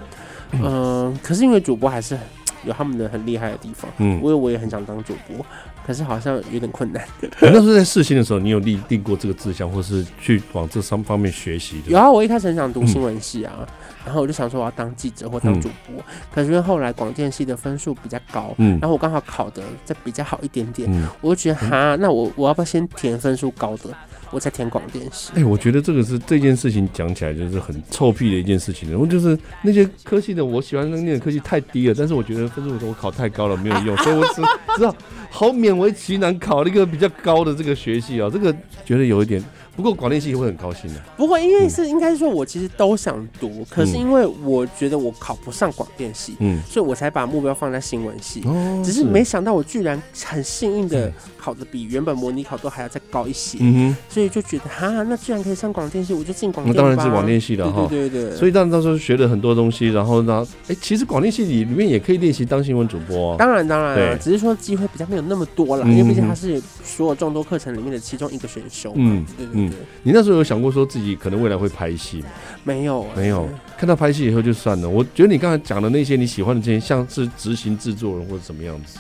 [0.52, 2.18] 嗯，可是因为主播还是
[2.64, 3.90] 有他们的很厉害的地方。
[3.98, 5.44] 嗯，因为我也很想当主播。
[5.86, 7.02] 可是好像有点困难。
[7.20, 11.90] 你那时候在试新的时候，你有立定过这个志向，或是去往这三方面学习的？
[11.90, 13.52] 有啊，我一开始很想读新闻系啊。
[13.60, 13.66] 嗯
[14.04, 23.94] 然后我就想说我要当记者或当主播，嗯、可是因为后来广电系的分数比较高，嗯，然后我刚好考的再比较好一点点，嗯、我就觉得哈，那我我要不要先填分数高的，
[24.30, 25.30] 我再填广电系？
[25.34, 34.42] 哎、欸，我觉得这个是这件事情讲起来就是很臭屁的一件事情，然后就是那些科系的我喜欢那念的科系太低了，但是我觉得分数我考太高了没有用， 所以我只
[34.76, 34.94] 知道
[35.30, 39.42] 好勉为其难考了一个比较高的这个学系啊，这个觉得有一点。
[39.76, 41.00] 不过广电系会很高兴的。
[41.16, 48.42] 不会，因为是应该是说，我其实都想读，可是因为我觉得我考不上广电系，嗯，所以我才把目标放在新闻系。
[48.44, 53.58] 哦，只是没想到我居然很幸运的考的比原本模拟考都还要再高一些。
[53.60, 56.74] 嗯哼，所以就觉得哈，那居然可以上广电系，我就进广电。
[56.74, 57.86] 那当然是广电系的哈。
[57.88, 58.36] 对对对。
[58.36, 63.36] 所以当到时候学了很多东西，然后呢，哎，其实广电系里里面也可以练习当新闻主播。
[63.36, 68.92] 当然当然，啊，只是说机会比较没有那么多了，因为毕竟它是所有众多课程里面的其中一个选修。
[68.96, 69.78] 嗯，对对对。
[70.02, 70.44] 你那时候有。
[70.50, 72.28] 想过说自己可能未来会拍戏吗？
[72.64, 73.48] 没有，没有。
[73.78, 74.88] 看到拍戏以后就算了。
[74.88, 78.98] 我觉得你刚才讲的那些你喜欢的这些，像是执行制作人或者怎么样子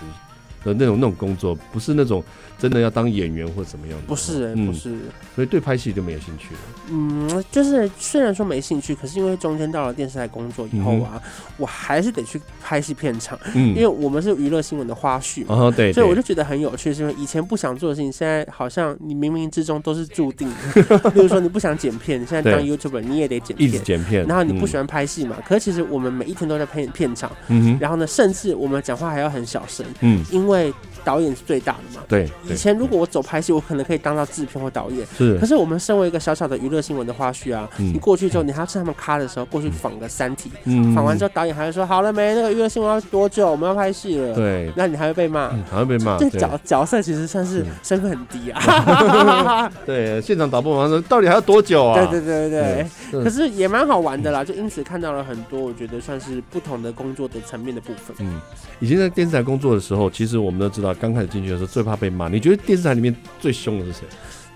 [0.62, 2.22] 的那种那种工作，不是那种。
[2.60, 3.98] 真的要当演员或怎么样？
[4.06, 5.00] 不是、欸，不是、嗯，
[5.34, 6.60] 所以对拍戏就没有兴趣了。
[6.90, 11.20] 嗯，就是虽然说没兴趣，可是因为中间到了电视台工作以后啊，嗯、
[11.56, 13.38] 我还是得去拍戏片场。
[13.54, 20.98] 嗯，因为我们是娱乐新闻的花絮嘛，哦、对，对，所以我就觉得很有趣，是因为以前不想做的事情，现在好像你冥冥之中都是注定的。
[21.10, 24.26] 比如说你不想剪片，你现在当 YouTuber 你也得剪片，一直剪片。
[24.26, 25.36] 然后你不喜欢拍戏嘛？
[25.38, 27.30] 嗯、可是其实我们每一天都在片片场。
[27.48, 27.78] 嗯哼。
[27.80, 29.86] 然后呢，甚至我们讲话还要很小声。
[30.00, 30.72] 嗯，因为。
[31.04, 32.04] 导演是最大的嘛？
[32.08, 32.28] 对。
[32.48, 35.06] 以前如果我走拍戏，我可能可以当到制片或导演。
[35.16, 35.38] 是。
[35.38, 40.50] 可是我们身为一个小小的娱乐新闻的花絮啊，你过去之后，你还要趁他们咖的时候过去访个三体。
[40.64, 40.94] 嗯。
[40.94, 42.34] 访完之后，导演还会说：“好了没？
[42.34, 43.50] 那个娱乐新闻要多久？
[43.50, 44.72] 我们要拍戏了。”对。
[44.76, 45.50] 那你还会被骂？
[45.70, 46.18] 还会被骂。
[46.18, 49.70] 这角角色其实算是身份很低啊。
[49.86, 53.24] 对，现场导播马上说：“到底还要多久啊？”对对对对对。
[53.24, 58.14] 可是也蛮好玩的啦，就因此看到了很多，我觉得算是不同的工作的层面的部分。
[58.20, 58.40] 嗯。
[58.78, 62.28] 以前在电视台工作的时候，其实我们都知道，刚开始进去的时候最怕被骂。
[62.28, 64.00] 你觉得电视台里面最凶的是谁？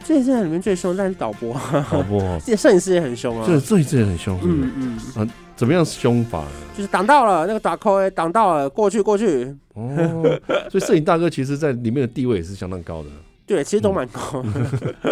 [0.06, 1.54] 电视台里面最凶，但是导播。
[1.90, 2.20] 导播，
[2.56, 3.46] 摄影师也很凶啊。
[3.46, 4.38] 对，摄影师也很凶。
[4.42, 6.44] 嗯嗯啊，怎么样凶法？
[6.76, 9.56] 就是挡到了那个打 call，挡到了，过去过去。
[9.74, 10.22] 哦，
[10.70, 13.08] 所以摄影大哥其实在里面的地位也是相当高的。
[13.46, 14.42] 对，其实都蛮高，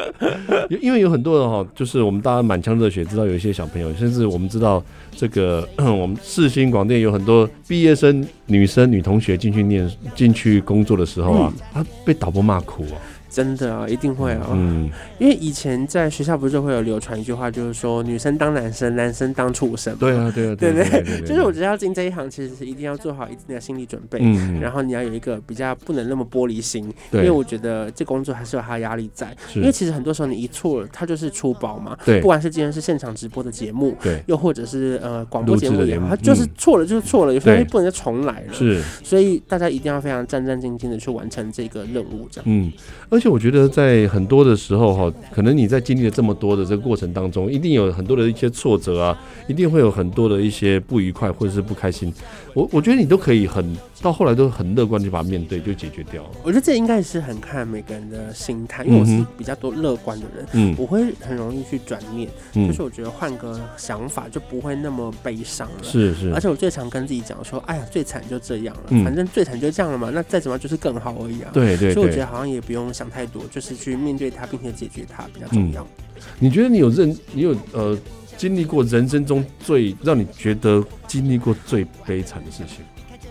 [0.70, 12.96] 因因为有很多人哈，就是我们大家满腔热血，知道有一些小朋友，甚至我们知道这个 我们世新广电有很多毕业生女生女同学进去念进去工作的时候啊，她被导播骂哭啊。
[13.32, 19.96] 真的啊，一定会啊，嗯，因为以前在学校不是就会有流传一句话，就是说女生当男生，男生当畜生。
[19.96, 42.70] 对啊，对啊，对对对，就是我觉得要进这一行，其实是一定要做好一定的心理准备，嗯，然后你要有一个比较不能那么玻璃心，因为我觉得这工作还是有它的压力在，因为其实很多时候你一错了，它就是出包嘛，对，不管是今天是现场直播的节目，对，又或者是呃广播节目也好，它就是错了就是错了，有时候不能再重来了，是，所以大家一定要非常战战兢兢的去完成这个任务，这样，嗯，
[43.08, 52.12] 而且我觉得在很多的时候哈，可能你在经历了这么多的这个过程当中，一定有很多的一些挫折啊，一定会有很多的一些不愉快或者是不开心。
[52.52, 53.64] 我我觉得你都可以很
[54.02, 56.30] 到后来都很乐观，就把它面对就解决掉了。
[56.42, 65.82] 我觉得这应该是很看每个人的心态，因为我是比较多乐观的人，嗯，我会很容易去转念，嗯，就是我觉得换个想法就不会那么悲伤了。
[65.82, 71.50] 是是，而且我最常跟自己讲说，哎呀，最惨就这样了，反正最惨就这样了嘛，那再怎么就是更好而已啊。
[71.54, 74.02] 对对，所以我觉得好像也不用想太多，就是去。
[74.02, 75.80] 面对它，并且解决它比较重要。
[75.84, 77.96] 嗯，你觉得你有认，你有呃
[78.36, 82.84] 经历过人生中最让你觉得经历过最悲惨的事情，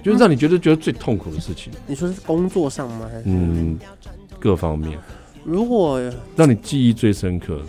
[0.03, 1.71] 就是让你觉得觉得最痛苦的事情？
[1.87, 3.07] 你说是工作上吗？
[3.11, 3.79] 还是嗯，
[4.39, 4.97] 各方面？
[5.43, 5.99] 如果
[6.35, 7.61] 让你记忆最深刻。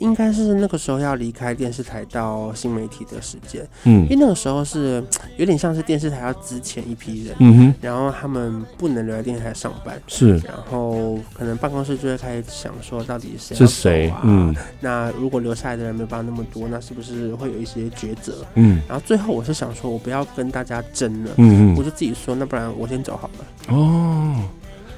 [0.00, 5.02] 应该是那个时候要离开电视台到新媒体的时间，嗯，因为那个时候是
[5.36, 14.20] 有点像是电视台要资遣一批人，嗯哼，然后他们不能留在电视台上班，是，然后可能办公室就会开始想说，到底谁是谁啊？
[14.24, 18.46] 嗯，那如果留下来的人没办法那么多，那是不是会有一些抉择？
[18.54, 23.74] 嗯，然后最后我是想说，我不要跟大家争了，嗯嗯，我就自己说，那不然我先走好了。
[23.74, 24.34] 哦，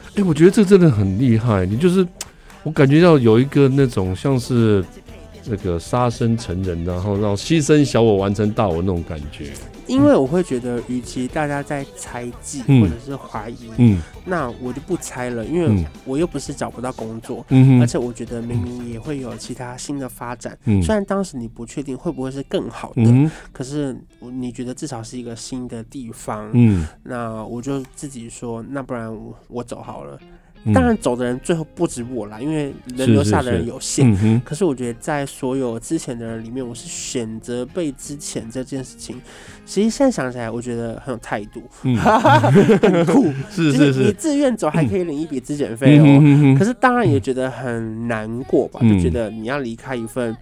[0.08, 2.06] 哎、欸，我觉得这真的很厉害，你就是。
[2.62, 4.84] 我感觉到有一个那种像是
[5.46, 9.50] 那个杀身成仁，然后让牺牲小我完成大我那种感觉。
[9.86, 30.16] 因为我会觉得，与其大家在猜忌或者是怀疑，嗯，那我就不猜了，因为我又不是找不到工作，嗯，而且我觉得明明也会有其他新的发展，嗯，虽然当时你不确定会不会是更好的，嗯，可是你觉得至少是一个新的地方，嗯，那我就自己说，那不然我我走好了。
[30.74, 34.06] 当然走的人最后不止我啦，因为人留下的人有限。
[34.10, 39.20] 是是是嗯、可是我觉得在所有之前的人里面，我是选择被之前这件事情。
[39.64, 43.32] 其实现在想起来，我觉得很有态度，嗯、 很酷。
[43.50, 46.56] 是是是，你自愿走还可以领一笔资检费哦。
[46.58, 50.36] 可是当然也觉得很难过吧，嗯、就觉得你要离开一份。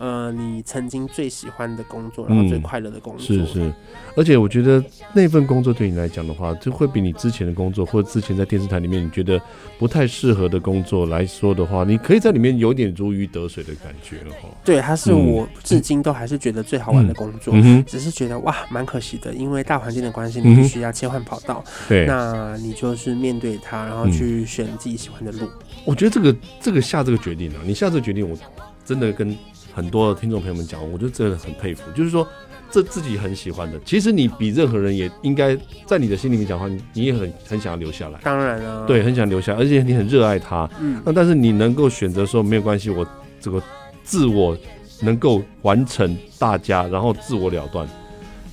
[0.00, 3.74] 呃，你曾经最喜欢的工作，然后最快乐的工作，嗯、是是，
[4.16, 4.82] 而且我觉得
[5.12, 9.38] 那份工作对你来讲的话，就会比你之前的工作，或者之前在电视台里面你觉得
[9.78, 14.48] 不太适合的工作来说的话，你可以在里面有点如鱼得水的感觉了哈。
[14.64, 21.62] 对，它是我至今都还是觉得最好玩的工作，嗯、只是觉得哇，蛮可惜的，因为大环境的关系，你必须要切换跑道。
[21.86, 25.46] 对、嗯，那你就是面对它，然后去选自己喜欢的路。
[25.84, 28.34] 我觉得这个这个下这个决定啊，你下这个决定，我
[28.82, 29.36] 真的跟。
[29.72, 31.82] 很多的听众朋友们讲，我觉得真的很佩服。
[31.94, 32.26] 就是说，
[32.70, 35.56] 这自己很喜欢的，其实你比任何人也应该
[35.86, 38.18] 在你的心里面讲话，你也很很想要留下来。
[38.22, 40.68] 当然了，对，很想留下，而且你很热爱它。
[40.80, 43.06] 嗯，那但是你能够选择说没有关系，我
[43.40, 43.62] 这个
[44.02, 44.56] 自我
[45.00, 47.88] 能够完成大家，然后自我了断，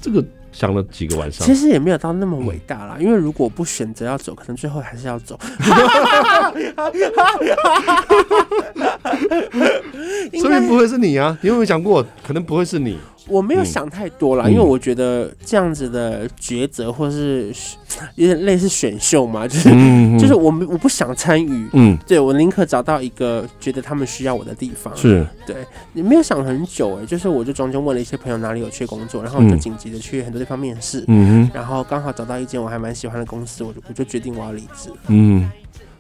[0.02, 0.24] 这个。
[0.50, 2.98] 想了几个晚上，其实也没有到那么伟大啦。
[3.00, 5.38] 因为如果不选择要走，可能最后还是要走。
[10.68, 11.38] 不会是你啊？
[11.42, 12.98] 你有没有想过，可能不会是你？
[13.30, 17.54] 我没有想太多啦，嗯、因为我觉得这样子的抉择，或是
[18.16, 24.96] 有点类似选秀嘛，就是、嗯、就是我们我不想参与，嗯，对我宁可找到一个觉得他们需要我的地方。
[24.96, 25.58] 是，对，
[25.92, 34.90] 你没有想很久哎、欸，就是我就中间问了一些朋友哪里有缺工作，然后我就紧急的去很多地方面试，嗯，然后刚好找到一间我还蛮喜欢的公司，我就我就决定我要离职。
[35.08, 35.52] 嗯，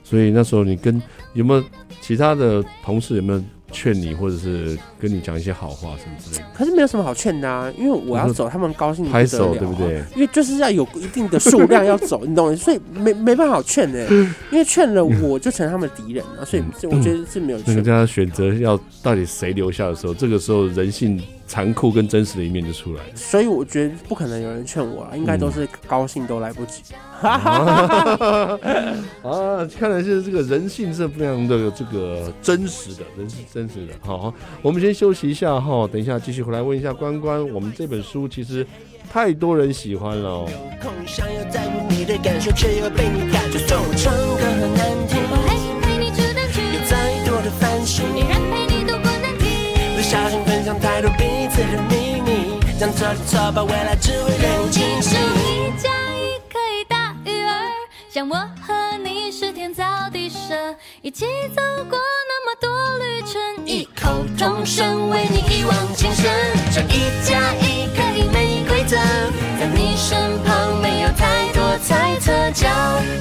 [0.01, 1.01] 所以那时候你跟
[1.33, 1.61] 有没有
[1.99, 3.43] 其他的同事有没有？
[3.71, 10.01] 劝你，或者是跟你讲一些好话什么之类的，可是没有什么好劝的啊，因为我要走，他们高兴拍手，对不对？
[10.15, 12.55] 因为就是要有一定的数量要走，你懂？
[12.55, 14.07] 所以没没办法好劝的，
[14.51, 17.75] 因为劝了我就成他们的敌人了，所以我觉得是没有劝。
[17.75, 23.09] 人家选择要到底谁留下的时候，这个时候人性残酷跟真实的一面就出来了。
[23.15, 26.83] 所以我觉得不可能有人劝我了，应该都是高兴都来不及。
[27.23, 28.59] 啊，
[29.79, 33.93] 看来是这个人性是非常的这个真实的，人是真实的。
[34.01, 34.31] 好，
[34.61, 37.43] 我们先休息一下哈，等一下继续回来问一下关关。
[37.53, 38.67] 我们这本书其实
[39.11, 40.29] 太多人喜欢了。
[40.29, 40.47] 有
[40.81, 46.61] 空想要在乎你的感受，却又被你赶，就算我唱歌很难听，我还是陪你出单曲。
[46.73, 49.43] 有再多的烦心，没人陪你度过难题。
[49.95, 51.09] 不小心分享太多
[51.63, 55.17] 的秘密，将错的错把未来只会让你惊喜。
[58.09, 66.25] 像我和你是天造地设，一起走过那么多旅程，异口同声为你一往情深。
[66.73, 68.97] 这一加一可以没规则，
[69.59, 72.67] 在你身旁没有太多猜测，交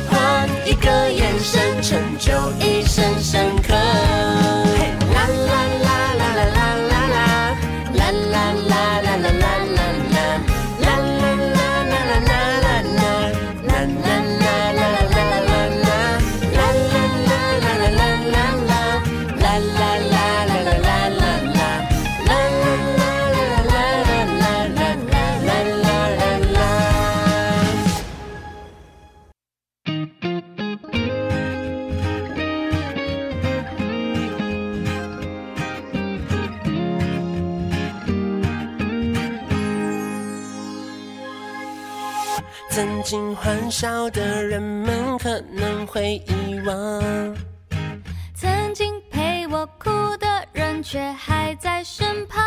[0.08, 3.74] 换一个眼神，成就一生深刻。
[4.78, 5.75] 嘿，啦啦
[43.36, 47.00] 欢笑的人们可能会遗忘，
[48.34, 52.42] 曾经陪我哭的人却还在身旁。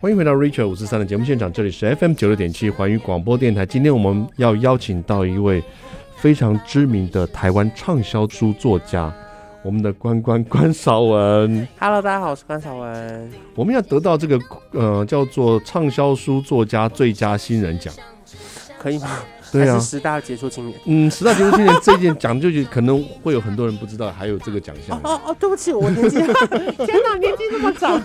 [0.00, 3.64] 欢迎回到 Richard 五四三的节目现场，这里是 FM 九六点七环宇广播电台。
[3.64, 5.62] 今天我们要邀请到一位
[6.16, 9.14] 非常知名的台湾畅销书作家，
[9.62, 11.68] 我们的关关关少文。
[11.78, 13.32] Hello，大家好，我是关少文。
[13.54, 14.36] 我们要得到这个
[14.72, 17.94] 呃叫做畅销书作家最佳新人奖，
[18.78, 19.08] 可以吗？
[19.50, 20.78] 对啊，十大杰出青年。
[20.84, 24.98] 嗯，十大杰出青年这一件奖， 就可能会有很多人不知道，还有这个奖项。
[25.02, 26.16] 哦哦，对不起，我年纪，
[26.84, 27.98] 天哪，年纪那么早。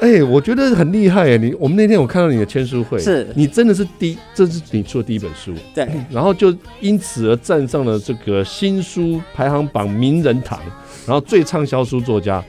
[0.00, 1.38] 哎、欸，我觉得很厉害哎！
[1.38, 5.88] 你我们那天我看到你的签书会，是你真的是第，这是你出的第一本书，对。
[6.10, 10.58] 然后就因此而站上了这个新书排行榜名人堂，
[11.06, 12.44] 然后最畅销书作家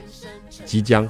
[0.64, 1.08] 即将，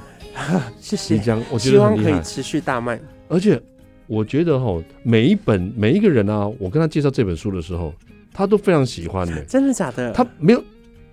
[0.79, 3.59] 谢谢，即将，我觉得很厉害，希望可以持续大卖，而且。
[4.07, 7.93] 我觉得哈，每一本每一个人啊，我跟他介绍这本书的时候，
[8.33, 9.41] 他都非常喜欢的。
[9.45, 10.11] 真的假的？
[10.13, 10.63] 他没有，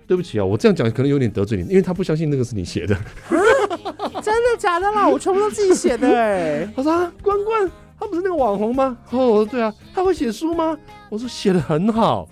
[0.07, 2.95] 对不起啊，我这样讲可能有点得罪你，因为他不相信那个是你写的。
[4.23, 5.07] 真的假的啦？
[5.07, 6.67] 我全部都自己写的 哎。
[6.75, 7.69] 他说啊，关关，
[7.99, 8.97] 他不是那个网红吗？
[9.11, 10.77] 哦，我说对啊，他会写书吗？
[11.09, 12.27] 我说写的很好。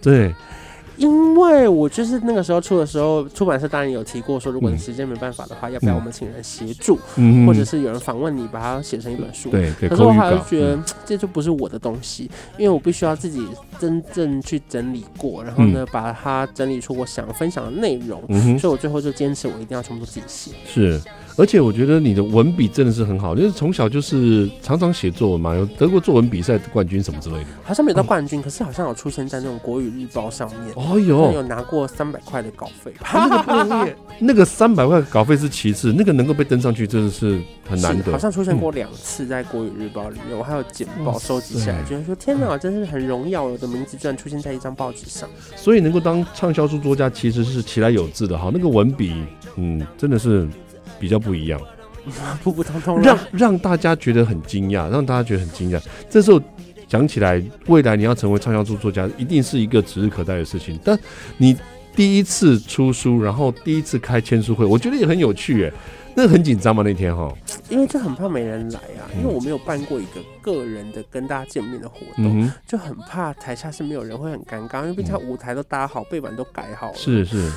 [0.00, 0.32] 对，
[0.98, 9.48] 因为我就是那个时候出的时候，出版社当然有提过说，如果你时间没办法的话，嗯、要不要我们请人协助，嗯、或者是有人访问你，把它写成一本书。
[9.50, 13.46] 对，对，可是我还是觉得这就不是我的东西，因为我必须要自己
[13.78, 18.22] 真正去整理过，然后呢，嗯、把它整理出我想分享的内容。
[18.28, 20.50] 嗯、所以我最后就坚持，我一定要全部自己写。
[20.66, 21.00] 是。
[21.38, 27.46] 而且我觉得你的文笔真的是很好，就是从小就是常常写作文嘛，有得过作文比赛冠军什么之类的。
[27.62, 30.74] 好像没有到冠军，嗯、可是好像有出现在那种国语日报上面。
[30.74, 32.92] 哦哟，有拿过三百块的稿费。
[33.14, 38.10] 那个不容易，那个三百块稿费是其次，那个能够被登上去真的是很难得。
[38.10, 45.28] 好像出现过两次在国语日报里面，嗯、我还有简报收集起来，觉得说天哪，真是很荣耀，我的名字居然出现在一张报纸上。
[45.54, 48.50] 所以能够当畅销书作家，其实是其来有志的哈。
[48.52, 49.14] 那个文笔，
[49.54, 50.48] 嗯，真的是
[50.98, 51.60] 比较不一样。
[52.42, 55.82] 普普通通，让让大家觉得很惊讶，让大家觉得很惊讶。
[56.08, 56.40] 这时候
[56.86, 60.78] 讲起来，未来你要成为畅销书作家，一定是一个指日可待的事情。
[60.82, 60.98] 但
[61.36, 61.54] 你
[61.94, 65.72] 第一次出书，然后第一次开签书会，我觉得也很有趣，哎，
[66.14, 66.82] 那很紧张吗？
[66.82, 67.30] 那天哈，
[67.68, 77.52] 因为就很怕没人来啊，因为我没有办过一个个人的跟大家见面的活动，嗯、就很怕台下是没有人会很尴尬，因为毕竟舞台都搭好，背板都改好了，是是。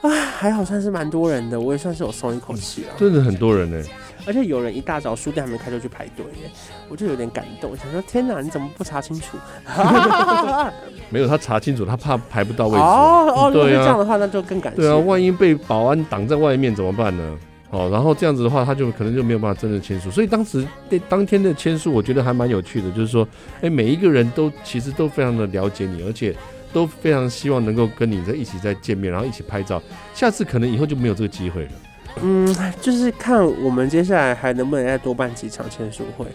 [0.00, 2.88] 啊，还好算是蛮多人的，我也算是有松一口气了。
[2.96, 3.82] 真的很多人呢，
[4.26, 6.50] 而且有人一大早书店还没开就去排队耶，
[6.88, 9.36] 我就有点感动，想说天哪，你怎么不查清楚？
[11.10, 12.78] 没有，他查清楚，他怕排不到位置。
[12.78, 14.82] 哦哦，对啊，这样的话那就更感谢。
[14.82, 17.36] 对啊，万一被保安挡在外面怎么办呢？
[17.70, 20.12] 哦，然后这样子的话，他就可能就没有办法真正签署。
[20.12, 23.26] 所以当时对当天的签署，我觉得还蛮有趣的，就是说，
[23.60, 26.32] 哎，每一个人都其实都非常的了解你，而且。
[26.72, 29.82] 都非常希望能够跟你在一起再见面，然后一起拍照。
[30.14, 31.72] 下次可能以后就没有这个机会了。
[32.22, 36.26] 嗯，就是看我们接下来还能不能再多办几场签书会。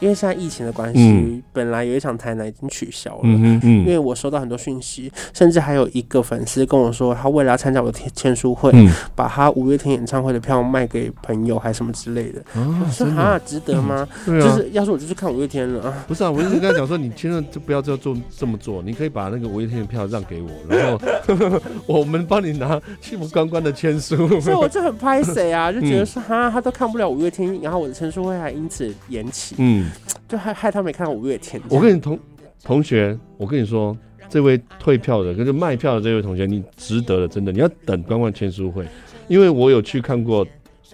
[0.00, 3.20] 因为现在疫情的关系，嗯、本来有一场台南已经取消了。
[3.24, 12.40] 嗯嗯、因为我收到很多讯息，甚至还有一个粉丝跟我说，他为了要参加我的签书会，嗯、把他五月天演唱会的票卖给朋友，还是什么之类的。
[12.54, 14.06] 啊，我说啊，值得吗？
[14.26, 15.92] 就是要是我就去看五月天了。
[16.06, 24.28] 不是啊，我一直跟他讲说，你千万就不要这样做这么做，你可以把那个五月天的票让给我，然后我们帮你拿去福关关的签书。
[24.40, 29.54] 所以我就很拍谁啊，就觉得说哈，他都看不了五月天，然后我的签书会还因此延期。
[29.58, 29.85] 嗯。
[30.28, 31.60] 就害害他没看到五月天。
[31.68, 32.18] 我跟你同
[32.62, 33.96] 同学，我跟你说，
[34.28, 37.52] 这位退票的，跟着卖票的这位同学，你值得了，真的。
[37.52, 38.86] 你要等关关签书会，
[39.28, 40.46] 因为我有去看过。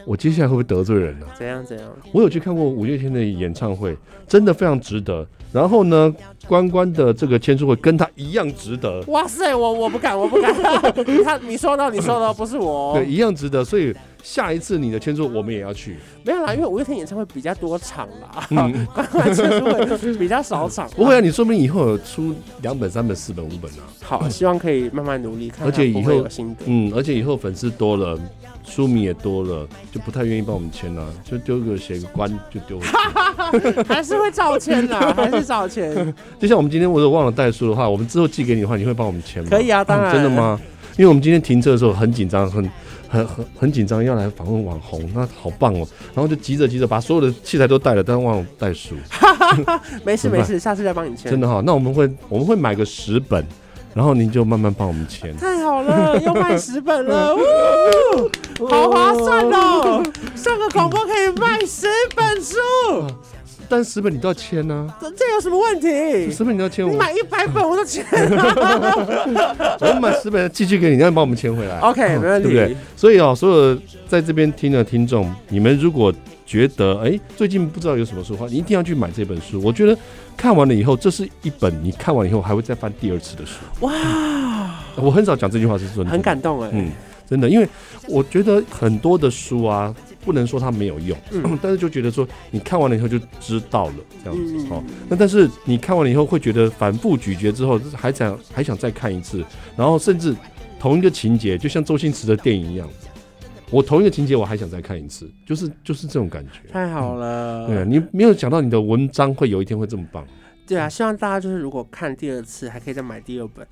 [0.07, 1.26] 我接下来会不会得罪人呢？
[1.38, 1.88] 怎样怎样？
[2.12, 3.95] 我有去看过五月天的演唱会，
[4.26, 5.24] 真的非常值得。
[5.53, 6.12] 然后呢，
[6.47, 9.01] 关关的这个签书会跟他一样值得。
[9.07, 10.53] 哇塞，我我不敢，我不敢。
[11.24, 12.95] 他你说到，你说到不是我。
[12.99, 13.64] 对，一样值得。
[13.64, 15.97] 所以下一次你的签书我们也要去。
[16.24, 18.47] 没有啦，因为五月天演唱会比较多场啦，
[18.95, 20.88] 关关签书会比较少场。
[20.90, 23.86] 不会啊，你说不定以后有出两本、三本、四本、五本啊。
[24.03, 26.26] 好，希望可以慢慢努力，看看而且以后。
[26.66, 28.18] 嗯，而且以后粉丝多了。
[28.64, 36.14] 书迷也多了，就不太愿意帮我们签了，就丢个写个关就丢了，还是会照签啦，还是照签。
[36.43, 39.49] 就像我们今天我如果忘了带书的话，我们之后寄给你的话，你会帮我们签吗？
[39.49, 40.12] 可以啊，当然、嗯。
[40.12, 40.61] 真的吗？
[40.97, 42.68] 因为我们今天停车的时候很紧张，很
[43.09, 45.86] 很很很紧张，要来访问网红，那好棒哦。
[46.12, 48.97] 然后就急着急着把所有的器材都带了，但是忘了带书。
[50.05, 51.30] 没事没事，下次再帮你签。
[51.30, 53.47] 真的哈，那我们会我们会买个十本。
[53.95, 57.36] 然后您就慢慢帮我们签，太好了，又卖十本了，
[58.59, 60.03] 呜，好划算哦！
[60.34, 61.86] 上个广播可以卖十
[62.16, 62.57] 本书，
[63.72, 66.30] 但十本你都要签呢，这这有什么问题？
[66.30, 68.04] 十本你都要签，我买一百本我都签，
[69.80, 72.76] 我买十本寄去给你，你要帮我们签回来，OK，没问题，对不对？
[72.94, 76.12] 所以哦，所有在这边听的听众，你们如果
[76.44, 79.96] 觉得哎，最近不知道有什么书的话，你一定要去买这本书，我觉得。
[80.34, 83.58] 看完了以后，这是一本你看完以后还会再翻第二次的书。
[83.80, 83.92] 哇！
[84.96, 86.10] 我很少讲这句话，是真的。
[86.10, 86.70] 很感动哎。
[86.72, 86.90] 嗯，
[87.28, 87.68] 真的，因为
[88.08, 89.94] 我觉得很多的书啊，
[90.24, 93.94] 不能说它没有用，嗯、 但是就觉得说你看完了以后就知道了
[94.24, 94.56] 这样子。
[94.70, 99.44] 哦、嗯，那但是你看完了以后会觉得反复咀嚼之后，还想还想再看一次，
[99.76, 100.34] 然后甚至
[100.78, 102.88] 同一个情节，就像周星驰的电影一样。
[103.70, 106.70] 我同一个情节，我还想再看一次，就是就是这种感觉。
[106.70, 110.22] 太好了，嗯、对啊，你没有想到你的文章会有一天会这么棒。
[110.66, 113.66] 对啊，希望大家就是如果看第二次，还可以再买第二本，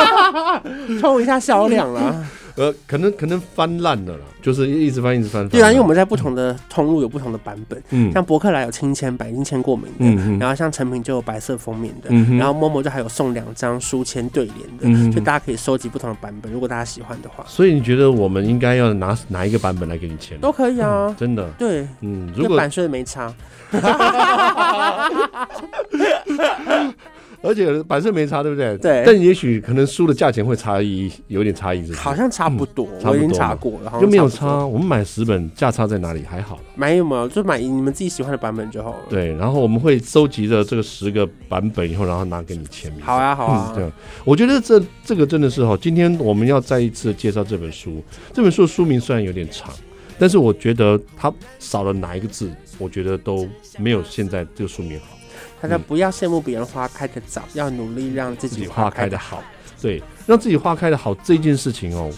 [1.00, 2.24] 冲一下销量啦。
[2.56, 5.48] 呃，可能可能翻烂了啦，就是一直翻一直翻。
[5.48, 17.44] 对啊，因为我们在不同的通路有不同的版本，嗯，像博客来有亲签版，已经签过名的，嗯，然后像成品就有白色封面的，嗯，然后 Momo 就还有送两张书签对联的，嗯，就大家可以收集不同的版本，如果大家喜欢的话。
[17.48, 20.38] 所以你觉得我们应该要拿哪一个版本来给你签？
[20.40, 21.48] 都可以啊，真的。
[21.58, 23.32] 对，嗯，如果版税没差。
[27.42, 28.76] 而且版税没差，对不对？
[28.76, 29.02] 对。
[29.06, 34.62] 但也许可能书的价钱会差异，有点差异，是好像差不多，我已经查过了，就没有差。
[34.66, 36.22] 我们买十本，价差在哪里？
[36.22, 36.60] 还好。
[36.74, 37.26] 买有没有？
[37.26, 38.98] 就买你们自己喜欢的版本就好了。
[39.08, 43.00] 对，然后我们会收集着这个十个版本以后，然后拿给你签名。
[43.00, 43.72] 好啊，好啊。
[43.74, 43.90] 对，
[44.22, 48.04] 我觉得这这个真的是哈，今天我们要再一次介绍这本书。
[48.34, 49.72] 这本书的书名虽然有点长，
[50.18, 53.48] 但是我觉得它少了哪一个字，我觉得都
[53.78, 55.16] 没有现在这个书名好。
[55.60, 59.42] 他说：“不要羡慕别人花开的早，要努力让自己花开的好。
[59.80, 62.10] 对，让自己花开的好这件事情哦，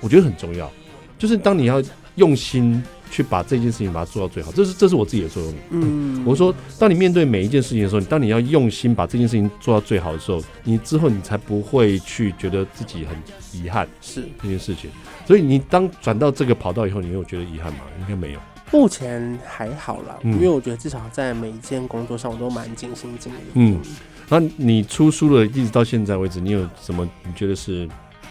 [0.00, 0.70] 我觉得很重要。
[1.18, 1.82] 就是当你要
[2.16, 5.54] 用心去把这件事情把它做到最好，这是这是我自己的作用。
[5.70, 13.16] 嗯，我说，当你面对每一件事情的时候，当你要用心把这件事情做到最好的时候，你之后你才不会去觉得自己很
[13.52, 13.88] 遗憾。
[14.00, 14.90] 是这件事情。
[15.26, 17.80] 所以你当转到这个跑道以后，你有觉得遗憾吗？
[18.00, 18.40] 应该没有。”
[18.72, 23.38] 目前还好啦，嗯、因为我觉得至少在每一件工作上，我都蛮尽心尽力。
[23.54, 23.80] 嗯，
[24.28, 27.88] 那你出书了，一直到现在为止，你有什么你觉得是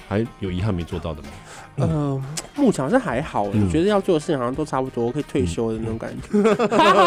[0.07, 1.29] 还有遗憾没做到的吗？
[1.77, 2.21] 嗯、呃，
[2.55, 6.55] 目前好像还好，我觉得要做的事情好像都差不多，可以退休的那种感觉。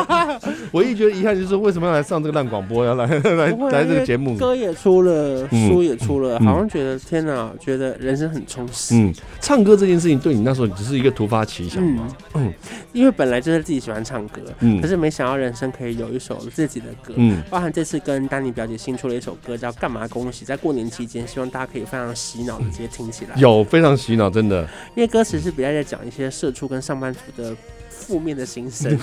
[0.73, 4.37] 唯一觉得遗憾就是为什么要来上这个烂广播，要来 来来这个节目？
[4.37, 8.95] 歌也出了，书也出了，好像觉得天哪，觉得人生很充实。
[8.95, 12.07] 嗯，唱歌这件事情对你那时候只是一个突发奇想吗？
[12.35, 12.53] 嗯，
[12.93, 23.35] 因为本来就是自己喜欢唱歌，嗯，可是没想到人生可以有一首自己的歌，嗯，包含这次跟丹尼表姐新出了一首歌叫《干嘛恭喜》，在过年期间，希望大家可以非常洗脑的直接听起来。
[23.39, 24.58] 有非常洗脑，真的。
[24.95, 27.55] 因为歌词是比较在讲一些社畜跟上班族的
[27.91, 28.91] 负面的心声，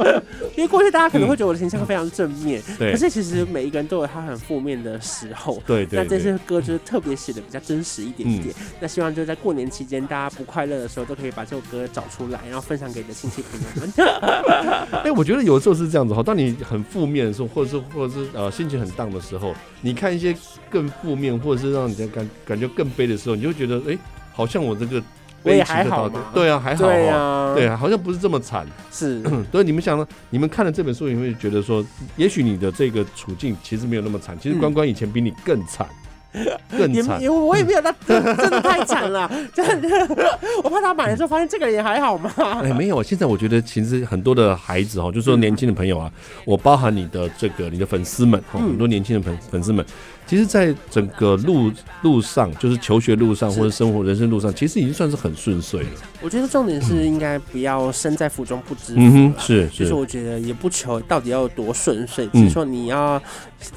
[0.56, 5.98] 因为过去大家可能会觉得我的形象非常正面，对，可是其实每一个人都有他很负面的时候，对对。
[5.98, 8.54] 那这些歌就是特别写的比较真实一点点。
[8.80, 13.92] 那希望就是在过年期间，大家不快乐的时候，都可以把这首歌找出来，然后分享给你的亲戚朋友们。
[15.04, 20.34] 哎，我觉得有时候是这样子哈，当你很负面的时候，或者是或者是呃心情很荡的时候，你看一些
[20.70, 23.98] 更负面，或者是让你感感觉更悲的时候，你就会觉得哎。
[24.38, 25.02] 好像我这个
[25.42, 28.64] 悲情的道对啊，还好啊，对啊，好像不是这么惨。
[28.92, 29.20] 是，
[29.50, 30.06] 所以你们想呢？
[30.30, 31.84] 你们看了这本书，你会觉得说，
[32.16, 34.38] 也许你的这个处境其实没有那么惨。
[34.40, 35.88] 其实关关以前比你更惨，
[36.70, 37.20] 更惨。
[37.26, 39.28] 我也没有，他真的太惨了。
[39.52, 39.88] 真的，
[40.62, 42.32] 我怕他买的时候发现这个人也还好吗？
[42.62, 43.02] 哎，没有。
[43.02, 46.08] 现在我觉得其实很多的孩子哈，就是说年轻的朋友啊，
[46.44, 49.84] 我包含你的这个你的粉丝们，很多年轻的粉粉丝们。
[50.28, 51.72] 其实，在整个路
[52.02, 55.88] 路上，就是求学路上或者生活人生路上，其实已经算是很顺遂了。
[56.20, 59.00] 我觉得重点是应该不要身在福中不知福。
[59.00, 63.20] 嗯哼，是，就是我觉得也不求到底要有多顺遂，只是说你要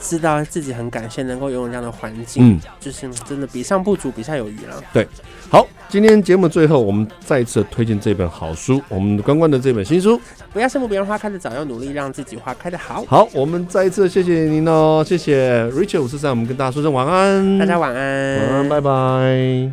[0.01, 2.55] 知道自己很感谢能够拥有这样的环境。
[2.55, 4.83] 嗯，就是真的比上不足，比下有余了。
[4.91, 5.07] 对，
[5.51, 10.17] 好，今天节目最后，我们再一次推荐这本好书，我们关关的这本新书。
[10.53, 13.03] 不要羡慕别人花开的早，要努力让自己花开的好。
[13.05, 19.71] 好，我们再一次谢谢您哦，谢谢 Richard 五四三，我们跟大家说声晚安，大家晚安，晚安，拜拜。